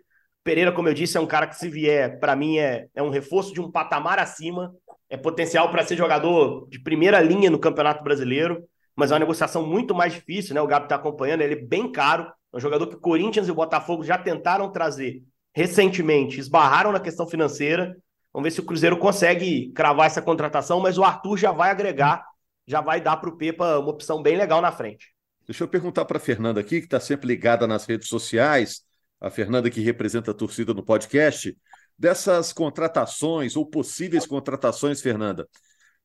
Pereira, 0.43 0.71
como 0.71 0.89
eu 0.89 0.93
disse, 0.95 1.15
é 1.15 1.21
um 1.21 1.27
cara 1.27 1.45
que, 1.45 1.55
se 1.55 1.69
vier, 1.69 2.19
para 2.19 2.35
mim, 2.35 2.57
é, 2.57 2.87
é 2.95 3.03
um 3.03 3.09
reforço 3.09 3.53
de 3.53 3.61
um 3.61 3.71
patamar 3.71 4.17
acima. 4.17 4.73
É 5.07 5.15
potencial 5.15 5.69
para 5.69 5.85
ser 5.85 5.95
jogador 5.95 6.67
de 6.69 6.81
primeira 6.81 7.21
linha 7.21 7.51
no 7.51 7.59
Campeonato 7.59 8.03
Brasileiro 8.03 8.67
mas 8.99 9.11
é 9.11 9.13
uma 9.13 9.19
negociação 9.19 9.65
muito 9.65 9.95
mais 9.95 10.11
difícil, 10.11 10.53
né? 10.53 10.61
O 10.61 10.67
Gabi 10.67 10.87
está 10.87 10.95
acompanhando, 10.95 11.39
ele 11.39 11.53
é 11.53 11.65
bem 11.65 11.89
caro. 11.89 12.29
É 12.51 12.57
um 12.57 12.59
jogador 12.59 12.85
que 12.85 12.97
Corinthians 12.97 13.47
e 13.47 13.51
o 13.51 13.55
Botafogo 13.55 14.03
já 14.03 14.17
tentaram 14.17 14.69
trazer 14.69 15.23
recentemente, 15.53 16.39
esbarraram 16.39 16.91
na 16.91 16.99
questão 16.99 17.27
financeira. 17.27 17.95
Vamos 18.33 18.45
ver 18.45 18.51
se 18.51 18.59
o 18.59 18.65
Cruzeiro 18.65 18.97
consegue 18.97 19.71
cravar 19.71 20.07
essa 20.07 20.21
contratação, 20.21 20.79
mas 20.79 20.97
o 20.97 21.03
Arthur 21.03 21.37
já 21.37 21.51
vai 21.51 21.71
agregar, 21.71 22.23
já 22.67 22.81
vai 22.81 23.01
dar 23.01 23.17
para 23.17 23.29
o 23.29 23.37
Pepa 23.37 23.79
uma 23.79 23.89
opção 23.89 24.21
bem 24.21 24.37
legal 24.37 24.61
na 24.61 24.71
frente. 24.71 25.07
Deixa 25.45 25.63
eu 25.63 25.67
perguntar 25.67 26.05
para 26.05 26.17
a 26.17 26.21
Fernanda 26.21 26.59
aqui, 26.59 26.79
que 26.79 26.85
está 26.85 26.99
sempre 26.99 27.27
ligada 27.27 27.65
nas 27.65 27.85
redes 27.85 28.07
sociais, 28.07 28.81
a 29.19 29.29
Fernanda 29.29 29.69
que 29.69 29.81
representa 29.81 30.31
a 30.31 30.33
torcida 30.33 30.73
no 30.73 30.83
podcast, 30.83 31.57
dessas 31.97 32.53
contratações 32.53 33.55
ou 33.55 33.65
possíveis 33.65 34.25
contratações, 34.25 35.01
Fernanda, 35.01 35.47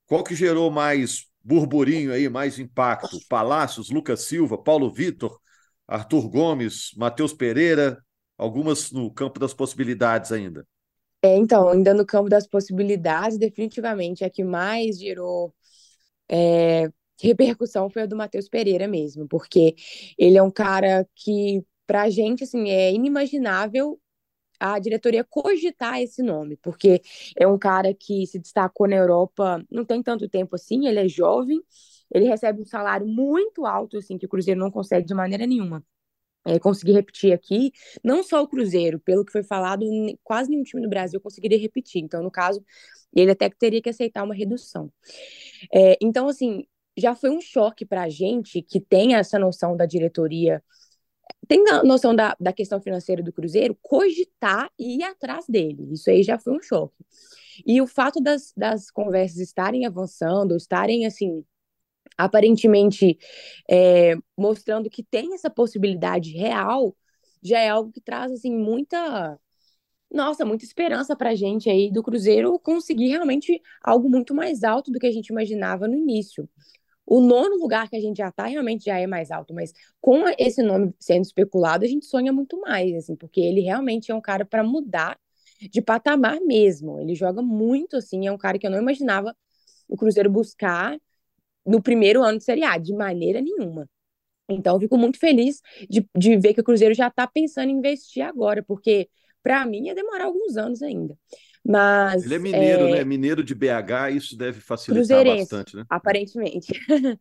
qual 0.07 0.25
que 0.25 0.35
gerou 0.35 0.71
mais 0.71 1.27
burburinho 1.43 2.13
aí, 2.13 2.29
mais 2.29 2.59
impacto? 2.59 3.19
Palácios, 3.29 3.91
Lucas 3.91 4.23
Silva, 4.23 4.57
Paulo 4.57 4.93
Vitor, 4.93 5.39
Arthur 5.87 6.29
Gomes, 6.29 6.91
Matheus 6.97 7.33
Pereira, 7.33 8.03
algumas 8.39 8.91
no 8.93 9.11
campo 9.11 9.39
das 9.39 9.55
possibilidades 9.55 10.33
ainda. 10.33 10.67
É, 11.23 11.37
então, 11.37 11.69
ainda 11.71 11.95
no 11.95 12.05
campo 12.05 12.29
das 12.29 12.47
possibilidades, 12.47 13.39
definitivamente 13.39 14.25
a 14.25 14.31
que 14.31 14.45
mais 14.45 14.99
gerou 14.99 15.55
é, 16.31 16.91
repercussão 17.23 17.91
foi 17.91 18.03
a 18.03 18.07
do 18.07 18.17
Matheus 18.17 18.49
Pereira 18.49 18.89
mesmo, 18.89 19.27
porque 19.29 19.75
ele 20.19 20.39
é 20.39 20.43
um 20.43 20.51
cara 20.51 21.09
que, 21.15 21.65
pra 21.87 22.11
gente, 22.11 22.45
assim, 22.45 22.71
é 22.71 22.93
inimaginável 22.93 24.01
a 24.61 24.79
diretoria 24.79 25.25
cogitar 25.25 26.01
esse 26.01 26.23
nome, 26.23 26.57
porque 26.59 27.03
é 27.39 27.47
um 27.47 27.59
cara 27.59 27.95
que 27.95 28.27
se 28.27 28.39
destacou 28.39 28.89
na 28.89 28.97
Europa 28.97 29.65
não 29.71 29.85
tem 29.85 30.03
tanto 30.03 30.29
tempo 30.29 30.57
assim, 30.57 30.87
ele 30.87 31.01
é 31.01 31.09
jovem, 31.09 31.61
ele 32.13 32.27
recebe 32.27 32.63
um 32.63 32.65
salário 32.67 33.07
muito 33.07 33.67
alto, 33.67 33.99
assim, 33.99 34.19
que 34.19 34.27
o 34.27 34.29
Cruzeiro 34.29 34.61
não 34.61 34.71
consegue 34.71 35.07
de 35.07 35.15
maneira 35.15 35.47
nenhuma. 35.47 35.85
É, 36.47 36.59
conseguir 36.59 36.93
repetir 36.93 37.33
aqui, 37.33 37.73
não 38.03 38.23
só 38.23 38.43
o 38.43 38.49
Cruzeiro, 38.49 39.01
pelo 39.01 39.25
que 39.25 39.33
foi 39.33 39.43
falado, 39.43 39.85
quase 40.23 40.51
nenhum 40.51 40.63
time 40.63 40.83
do 40.83 40.89
Brasil 40.89 41.21
conseguiria 41.21 41.59
repetir. 41.59 42.03
Então, 42.03 42.23
no 42.23 42.31
caso, 42.31 42.63
ele 43.15 43.31
até 43.31 43.49
que 43.49 43.57
teria 43.57 43.81
que 43.81 43.89
aceitar 43.89 44.23
uma 44.23 44.35
redução. 44.35 44.93
É, 45.73 45.97
então, 46.03 46.29
assim, 46.29 46.65
já 46.97 47.15
foi 47.15 47.31
um 47.31 47.41
choque 47.41 47.87
para 47.87 48.03
a 48.03 48.09
gente 48.09 48.61
que 48.63 48.81
tem 48.81 49.15
essa 49.15 49.39
noção 49.39 49.77
da 49.77 49.87
diretoria 49.87 50.63
tem 51.47 51.63
noção 51.85 52.15
da, 52.15 52.37
da 52.41 52.53
questão 52.53 52.81
financeira 52.81 53.23
do 53.23 53.33
Cruzeiro, 53.33 53.77
cogitar 53.83 54.71
e 54.79 54.99
ir 54.99 55.03
atrás 55.03 55.45
dele. 55.47 55.93
Isso 55.93 56.11
aí 56.11 56.23
já 56.23 56.39
foi 56.39 56.57
um 56.57 56.63
choque. 56.63 56.95
E 57.67 57.81
o 57.81 57.87
fato 57.87 58.21
das, 58.21 58.53
das 58.57 58.91
conversas 58.91 59.39
estarem 59.39 59.87
avançando, 59.87 60.57
estarem, 60.57 61.07
assim, 61.07 61.45
aparentemente 62.17 63.19
é, 63.71 64.15
mostrando 64.37 64.91
que 64.91 65.03
tem 65.03 65.35
essa 65.35 65.51
possibilidade 65.51 66.31
real, 66.33 66.97
já 67.43 67.61
é 67.61 67.69
algo 67.69 67.93
que 67.93 68.01
traz, 68.01 68.33
assim, 68.33 68.57
muita. 68.57 69.39
Nossa, 70.11 70.45
muita 70.45 70.65
esperança 70.65 71.17
para 71.17 71.31
a 71.31 71.35
gente 71.35 71.69
aí 71.69 71.91
do 71.91 72.03
Cruzeiro 72.03 72.59
conseguir 72.61 73.09
realmente 73.09 73.61
algo 73.83 74.09
muito 74.09 74.35
mais 74.35 74.63
alto 74.63 74.93
do 74.93 74.99
que 74.99 75.07
a 75.07 75.13
gente 75.13 75.29
imaginava 75.29 75.89
no 75.89 75.97
início. 75.97 76.49
O 77.07 77.21
nono 77.21 77.57
lugar 77.57 77.89
que 77.91 77.97
a 77.97 78.01
gente 78.01 78.19
já 78.19 78.29
está 78.29 78.47
realmente 78.47 78.85
já 78.87 78.99
é 78.99 79.07
mais 79.07 79.31
alto, 79.31 79.53
mas 79.55 79.73
com 80.01 80.25
esse 80.39 80.63
nome 80.63 80.95
sendo 80.99 81.23
especulado, 81.23 81.85
a 81.85 81.89
gente 81.89 82.07
sonha 82.07 82.33
muito 82.33 82.61
mais, 82.61 82.95
assim, 82.95 83.17
porque 83.17 83.41
ele 83.41 83.61
realmente 83.61 84.11
é 84.11 84.15
um 84.15 84.21
cara 84.21 84.45
para 84.45 84.65
mudar 84.65 85.19
de 85.71 85.83
patamar 85.83 86.41
mesmo. 86.41 87.01
Ele 87.01 87.15
joga 87.15 87.43
muito, 87.43 87.97
assim, 87.97 88.27
é 88.27 88.33
um 88.33 88.39
cara 88.39 88.59
que 88.59 88.67
eu 88.67 88.71
não 88.71 88.79
imaginava 88.79 89.37
o 89.89 89.97
Cruzeiro 89.97 90.31
buscar 90.31 90.99
no 91.67 91.83
primeiro 91.83 92.23
ano 92.23 92.39
de 92.39 92.45
Série 92.45 92.65
A, 92.65 92.77
de 92.79 92.95
maneira 92.95 93.41
nenhuma. 93.41 93.89
Então, 94.49 94.77
eu 94.77 94.81
fico 94.81 94.99
muito 94.99 95.19
feliz 95.19 95.61
de, 95.89 96.07
de 96.17 96.37
ver 96.37 96.55
que 96.55 96.61
o 96.61 96.65
Cruzeiro 96.65 96.95
já 96.95 97.09
está 97.09 97.27
pensando 97.27 97.71
em 97.71 97.79
investir 97.79 98.23
agora, 98.23 98.63
porque 98.63 99.09
para 99.43 99.65
mim 99.65 99.87
ia 99.87 99.95
demorar 99.95 100.27
alguns 100.27 100.57
anos 100.57 100.83
ainda. 100.83 101.17
Mas. 101.67 102.25
Ele 102.25 102.35
é 102.35 102.39
mineiro, 102.39 102.83
é... 102.89 102.91
né? 102.93 103.05
Mineiro 103.05 103.43
de 103.43 103.55
BH, 103.55 104.15
isso 104.15 104.37
deve 104.37 104.61
facilitar 104.61 105.25
bastante, 105.25 105.77
né? 105.77 105.85
Aparentemente. 105.89 106.73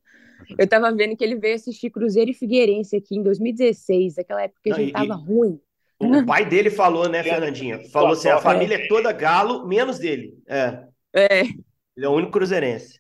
Eu 0.58 0.68
tava 0.68 0.94
vendo 0.94 1.16
que 1.16 1.24
ele 1.24 1.38
veio 1.38 1.56
assistir 1.56 1.90
Cruzeiro 1.90 2.32
e 2.32 2.34
Figueirense 2.34 2.98
aqui 2.98 3.16
em 3.16 3.24
2016, 3.24 4.18
aquela 4.18 4.44
época 4.44 4.60
que 4.62 4.72
a 4.72 4.76
gente 4.76 4.92
tava 4.92 5.14
e... 5.14 5.26
ruim. 5.26 5.60
O 6.00 6.26
pai 6.26 6.46
dele 6.46 6.70
falou, 6.70 7.08
né, 7.08 7.24
Fernandinha? 7.24 7.80
Falou 7.90 8.12
assim: 8.12 8.28
a 8.28 8.40
família 8.40 8.76
é 8.76 8.88
toda 8.88 9.14
galo, 9.14 9.66
menos 9.66 10.00
dele. 10.00 10.38
É. 10.46 10.84
É. 11.16 11.42
Ele 11.42 12.06
é 12.06 12.10
o 12.10 12.14
único 12.14 12.34
cruzeirense. 12.34 13.00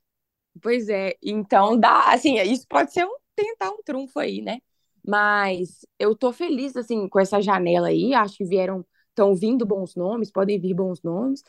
Pois 0.62 0.88
é, 0.90 1.16
então 1.22 1.78
dá, 1.80 2.12
assim, 2.14 2.40
isso 2.42 2.66
pode 2.70 2.94
ser 2.94 3.06
um 3.06 3.16
tentar 3.36 3.72
um 3.72 3.82
trunfo 3.84 4.20
aí, 4.20 4.42
né? 4.42 4.60
Mas 5.06 5.86
eu 6.00 6.16
tô 6.16 6.32
feliz, 6.32 6.78
assim, 6.78 7.08
com 7.10 7.20
essa 7.20 7.42
janela 7.42 7.88
aí, 7.88 8.14
acho 8.14 8.38
que 8.38 8.46
vieram 8.46 8.86
estão 9.10 9.36
vindo 9.36 9.64
bons 9.66 9.96
nomes, 9.96 10.32
podem 10.32 10.60
vir 10.60 10.74
bons 10.74 11.02
nomes. 11.04 11.44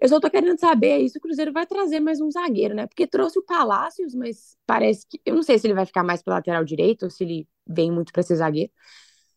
Eu 0.00 0.08
só 0.08 0.16
estou 0.16 0.30
querendo 0.30 0.58
saber 0.60 0.92
aí 0.92 1.08
se 1.08 1.18
o 1.18 1.20
Cruzeiro 1.20 1.52
vai 1.52 1.66
trazer 1.66 1.98
mais 2.00 2.20
um 2.20 2.30
zagueiro, 2.30 2.72
né? 2.74 2.86
Porque 2.86 3.04
trouxe 3.06 3.36
o 3.38 3.42
Palácios, 3.44 4.14
mas 4.14 4.56
parece 4.66 5.06
que. 5.08 5.20
Eu 5.26 5.34
não 5.34 5.42
sei 5.42 5.58
se 5.58 5.66
ele 5.66 5.74
vai 5.74 5.84
ficar 5.86 6.04
mais 6.04 6.22
para 6.22 6.34
lateral 6.34 6.64
direito 6.64 7.04
ou 7.04 7.10
se 7.10 7.24
ele 7.24 7.48
vem 7.66 7.90
muito 7.90 8.12
para 8.12 8.22
ser 8.22 8.36
zagueiro. 8.36 8.70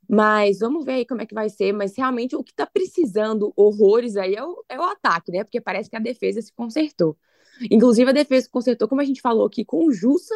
Mas 0.10 0.60
vamos 0.60 0.86
ver 0.86 0.93
aí 0.93 1.06
como 1.06 1.21
é 1.21 1.26
que 1.26 1.34
vai 1.36 1.49
ser. 1.49 1.73
Mas 1.73 1.95
realmente 1.97 2.36
o 2.36 2.43
que 2.43 2.52
está 2.52 2.65
precisando 2.67 3.54
horrores 3.56 4.15
aí 4.17 4.36
é 4.36 4.43
o, 4.43 4.63
é 4.69 4.80
o 4.80 4.84
ataque, 4.84 5.32
né? 5.32 5.43
Porque 5.43 5.62
parece 5.62 5.89
que 5.89 5.95
a 5.95 5.99
defesa 5.99 6.41
se 6.41 6.54
consertou. 6.54 7.17
Inclusive, 7.69 8.09
a 8.09 8.13
defesa 8.13 8.45
se 8.45 8.51
consertou, 8.51 8.87
como 8.87 9.01
a 9.01 9.05
gente 9.05 9.21
falou 9.21 9.45
aqui, 9.45 9.63
com 9.65 9.85
o 9.85 9.91
Jussa, 9.91 10.35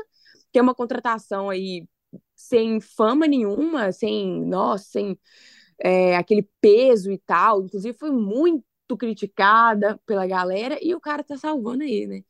que 0.51 0.60
é 0.60 0.62
uma 0.62 0.75
contratação 0.75 1.49
aí 1.49 1.88
sem 2.36 2.80
fama 2.80 3.27
nenhuma, 3.27 3.91
sem, 3.91 4.45
nossa, 4.45 4.86
sem 4.86 5.19
é, 5.80 6.15
aquele 6.15 6.47
peso 6.62 7.12
e 7.12 7.17
tal. 7.17 7.63
Inclusive, 7.63 7.97
foi 7.97 8.12
muito 8.12 8.63
criticada 8.97 9.99
pela 10.06 10.25
galera 10.25 10.77
e 10.82 10.95
o 10.95 10.99
cara 10.99 11.23
tá 11.23 11.38
salvando 11.38 11.84
aí, 11.84 12.08
né? 12.08 12.21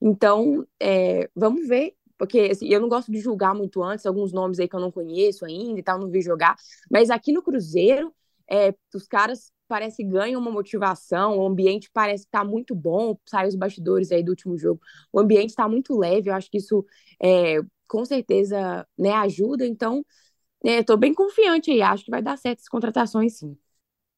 Então, 0.00 0.66
é, 0.80 1.28
vamos 1.34 1.66
ver. 1.68 1.94
Porque 2.18 2.40
assim, 2.50 2.66
eu 2.68 2.80
não 2.80 2.88
gosto 2.88 3.12
de 3.12 3.18
julgar 3.20 3.54
muito 3.54 3.82
antes, 3.82 4.06
alguns 4.06 4.32
nomes 4.32 4.58
aí 4.58 4.66
que 4.66 4.74
eu 4.74 4.80
não 4.80 4.90
conheço 4.90 5.44
ainda 5.44 5.78
e 5.78 5.82
tal, 5.82 5.98
não 5.98 6.08
vi 6.08 6.22
jogar. 6.22 6.56
Mas 6.90 7.10
aqui 7.10 7.30
no 7.30 7.42
Cruzeiro, 7.42 8.10
é, 8.50 8.74
os 8.94 9.06
caras 9.06 9.52
parece 9.66 9.98
que 9.98 10.04
ganham 10.04 10.40
uma 10.40 10.50
motivação, 10.50 11.38
o 11.38 11.46
ambiente 11.46 11.90
parece 11.92 12.24
que 12.24 12.30
tá 12.30 12.44
muito 12.44 12.74
bom, 12.74 13.18
sai 13.26 13.48
os 13.48 13.54
bastidores 13.54 14.12
aí 14.12 14.22
do 14.22 14.30
último 14.30 14.56
jogo, 14.56 14.80
o 15.12 15.20
ambiente 15.20 15.50
está 15.50 15.68
muito 15.68 15.96
leve, 15.98 16.30
eu 16.30 16.34
acho 16.34 16.50
que 16.50 16.58
isso 16.58 16.84
é, 17.22 17.56
com 17.88 18.04
certeza 18.04 18.86
né, 18.96 19.12
ajuda, 19.12 19.66
então 19.66 20.04
é, 20.64 20.82
tô 20.82 20.96
bem 20.96 21.14
confiante 21.14 21.70
aí, 21.70 21.82
acho 21.82 22.04
que 22.04 22.10
vai 22.10 22.22
dar 22.22 22.36
certo 22.38 22.60
as 22.60 22.68
contratações, 22.68 23.38
sim. 23.38 23.56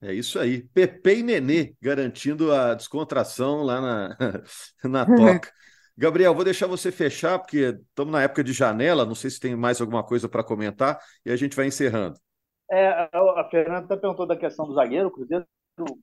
É 0.00 0.14
isso 0.14 0.38
aí. 0.38 0.62
Pepe 0.62 1.18
e 1.18 1.22
Nenê 1.22 1.74
garantindo 1.80 2.52
a 2.52 2.74
descontração 2.74 3.62
lá 3.62 3.80
na, 3.80 4.16
na 4.84 5.06
toca. 5.06 5.52
Gabriel, 5.96 6.32
vou 6.32 6.44
deixar 6.44 6.68
você 6.68 6.92
fechar, 6.92 7.40
porque 7.40 7.76
estamos 7.90 8.12
na 8.12 8.22
época 8.22 8.44
de 8.44 8.52
janela, 8.52 9.04
não 9.04 9.16
sei 9.16 9.30
se 9.30 9.40
tem 9.40 9.56
mais 9.56 9.80
alguma 9.80 10.04
coisa 10.04 10.28
para 10.28 10.44
comentar, 10.44 11.00
e 11.26 11.30
a 11.32 11.36
gente 11.36 11.56
vai 11.56 11.66
encerrando. 11.66 12.20
É, 12.70 13.08
a 13.14 13.48
Fernanda 13.50 13.86
até 13.86 13.96
perguntou 13.96 14.26
da 14.26 14.36
questão 14.36 14.66
do 14.66 14.74
zagueiro, 14.74 15.08
o 15.08 15.10
Cruzeiro 15.10 15.46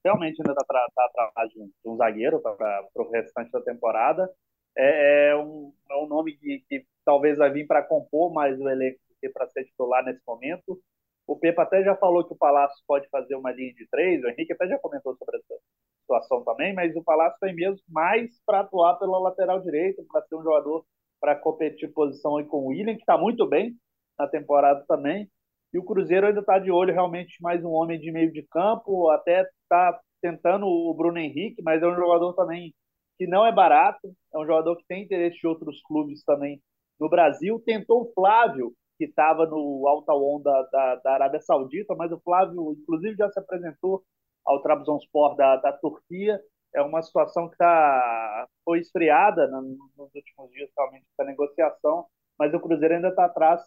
realmente 0.03 0.41
ainda 0.41 0.53
está 0.53 0.65
tá 0.95 1.25
atrás 1.25 1.49
de 1.51 1.59
um 1.85 1.95
zagueiro 1.97 2.39
para 2.41 2.87
o 2.95 3.11
restante 3.11 3.51
da 3.51 3.61
temporada. 3.61 4.29
É, 4.77 5.29
é, 5.29 5.35
um, 5.37 5.73
é 5.89 5.95
um 5.97 6.07
nome 6.07 6.35
que, 6.37 6.63
que 6.67 6.85
talvez 7.05 7.37
vai 7.37 7.51
vir 7.51 7.67
para 7.67 7.83
compor 7.83 8.33
mais 8.33 8.59
o 8.59 8.69
elenco 8.69 8.99
para 9.33 9.47
ser 9.49 9.65
titular 9.65 10.03
nesse 10.03 10.21
momento. 10.27 10.79
O 11.27 11.35
Pepa 11.37 11.63
até 11.63 11.83
já 11.83 11.95
falou 11.95 12.23
que 12.23 12.33
o 12.33 12.37
Palácio 12.37 12.77
pode 12.87 13.07
fazer 13.09 13.35
uma 13.35 13.51
linha 13.51 13.73
de 13.73 13.87
três, 13.89 14.23
o 14.23 14.27
Henrique 14.27 14.53
até 14.53 14.67
já 14.67 14.77
comentou 14.77 15.15
sobre 15.17 15.37
essa 15.37 15.59
situação 16.01 16.43
também, 16.43 16.73
mas 16.73 16.95
o 16.95 17.03
Palácio 17.03 17.37
tem 17.39 17.55
mesmo 17.55 17.81
mais 17.89 18.29
para 18.45 18.59
atuar 18.59 18.95
pela 18.99 19.17
lateral 19.17 19.59
direita, 19.59 20.03
para 20.11 20.21
ser 20.23 20.35
um 20.35 20.43
jogador 20.43 20.85
para 21.19 21.35
competir 21.35 21.91
posição 21.91 22.37
aí 22.37 22.45
com 22.45 22.57
o 22.57 22.67
William, 22.67 22.93
que 22.93 23.01
está 23.01 23.17
muito 23.17 23.47
bem 23.47 23.75
na 24.19 24.27
temporada 24.27 24.85
também. 24.87 25.27
E 25.73 25.77
o 25.77 25.83
Cruzeiro 25.83 26.27
ainda 26.27 26.39
está 26.39 26.57
de 26.59 26.71
olho 26.71 26.93
realmente 26.93 27.41
mais 27.41 27.63
um 27.63 27.71
homem 27.71 27.99
de 27.99 28.11
meio 28.11 28.31
de 28.31 28.43
campo, 28.43 29.09
até 29.09 29.41
está 29.61 29.99
tentando 30.21 30.65
o 30.65 30.93
Bruno 30.93 31.17
Henrique, 31.17 31.61
mas 31.61 31.83
é 31.83 31.87
um 31.87 31.95
jogador 31.95 32.33
também 32.33 32.73
que 33.17 33.27
não 33.27 33.45
é 33.45 33.51
barato, 33.51 34.13
é 34.33 34.37
um 34.37 34.45
jogador 34.45 34.75
que 34.77 34.85
tem 34.87 35.03
interesse 35.03 35.37
de 35.39 35.47
outros 35.47 35.81
clubes 35.83 36.23
também 36.23 36.61
no 36.99 37.09
Brasil. 37.09 37.61
Tentou 37.65 38.03
o 38.03 38.13
Flávio, 38.13 38.73
que 38.97 39.05
estava 39.05 39.45
no 39.45 39.87
Alta 39.87 40.13
Onda 40.13 40.51
da, 40.71 40.95
da 40.95 41.13
Arábia 41.13 41.41
Saudita, 41.41 41.95
mas 41.95 42.11
o 42.11 42.19
Flávio, 42.19 42.73
inclusive, 42.73 43.15
já 43.15 43.29
se 43.29 43.39
apresentou 43.39 44.03
ao 44.45 44.61
Trabzonspor 44.61 45.35
da, 45.35 45.57
da 45.57 45.73
Turquia. 45.73 46.39
É 46.73 46.81
uma 46.81 47.01
situação 47.01 47.49
que 47.49 47.57
tá, 47.57 48.47
foi 48.63 48.79
esfriada 48.79 49.47
nos 49.47 50.13
últimos 50.13 50.51
dias, 50.51 50.69
realmente, 50.77 51.05
da 51.17 51.25
negociação, 51.25 52.05
mas 52.37 52.53
o 52.53 52.59
Cruzeiro 52.59 52.95
ainda 52.95 53.09
está 53.09 53.25
atrás 53.25 53.61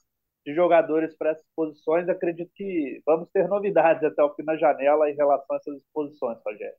de 0.49 0.55
jogadores 0.55 1.15
para 1.15 1.31
essas 1.31 1.45
posições. 1.55 2.09
Acredito 2.09 2.51
que 2.55 3.03
vamos 3.05 3.29
ter 3.31 3.47
novidades 3.47 4.03
até 4.03 4.23
o 4.23 4.35
fim 4.35 4.45
da 4.45 4.57
janela 4.57 5.11
em 5.11 5.15
relação 5.15 5.55
a 5.55 5.57
essas 5.57 5.83
posições, 5.93 6.39
Rogério. 6.45 6.75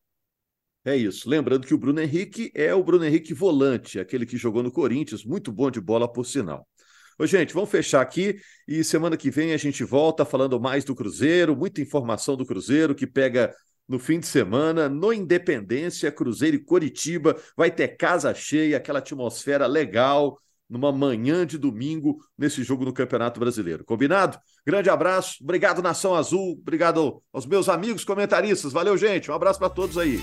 É 0.84 0.96
isso. 0.96 1.30
Lembrando 1.30 1.68
que 1.68 1.74
o 1.74 1.78
Bruno 1.78 2.02
Henrique 2.02 2.52
é 2.56 2.74
o 2.74 2.84
Bruno 2.84 3.06
Henrique 3.06 3.32
volante, 3.32 4.00
aquele 4.00 4.26
que 4.26 4.38
jogou 4.38 4.64
no 4.64 4.72
Corinthians, 4.72 5.24
muito 5.24 5.52
bom 5.52 5.70
de 5.70 5.80
bola, 5.80 6.12
por 6.12 6.26
sinal. 6.26 6.68
Ô, 7.20 7.28
gente, 7.28 7.54
vamos 7.54 7.70
fechar 7.70 8.02
aqui 8.02 8.40
e 8.68 8.84
semana 8.84 9.16
que 9.16 9.30
vem 9.30 9.54
a 9.54 9.58
gente 9.58 9.84
volta 9.84 10.26
falando 10.26 10.60
mais 10.60 10.84
do 10.84 10.96
Cruzeiro, 10.96 11.56
muita 11.56 11.80
informação 11.80 12.36
do 12.36 12.46
Cruzeiro 12.46 12.96
que 12.96 13.06
pega 13.06 13.54
no 13.88 14.00
fim 14.00 14.20
de 14.20 14.26
semana, 14.26 14.90
no 14.90 15.14
Independência, 15.14 16.12
Cruzeiro 16.12 16.56
e 16.56 16.64
Coritiba. 16.64 17.36
Vai 17.56 17.70
ter 17.70 17.90
casa 17.90 18.34
cheia, 18.34 18.78
aquela 18.78 19.00
atmosfera 19.00 19.68
legal, 19.68 20.40
numa 20.70 20.92
manhã 20.92 21.46
de 21.46 21.58
domingo, 21.58 22.20
nesse 22.38 22.64
jogo 22.64 22.86
no 22.86 22.94
Campeonato 22.94 23.40
Brasileiro. 23.40 23.84
Combinado? 23.84 24.38
Grande 24.66 24.90
abraço, 24.90 25.38
obrigado, 25.42 25.82
Nação 25.82 26.16
Azul, 26.16 26.58
obrigado 26.62 27.22
aos 27.34 27.46
meus 27.46 27.68
amigos 27.68 28.04
comentaristas. 28.04 28.72
Valeu, 28.72 28.98
gente, 28.98 29.32
um 29.32 29.34
abraço 29.34 29.60
para 29.60 29.70
todos 29.70 29.98
aí. 29.98 30.20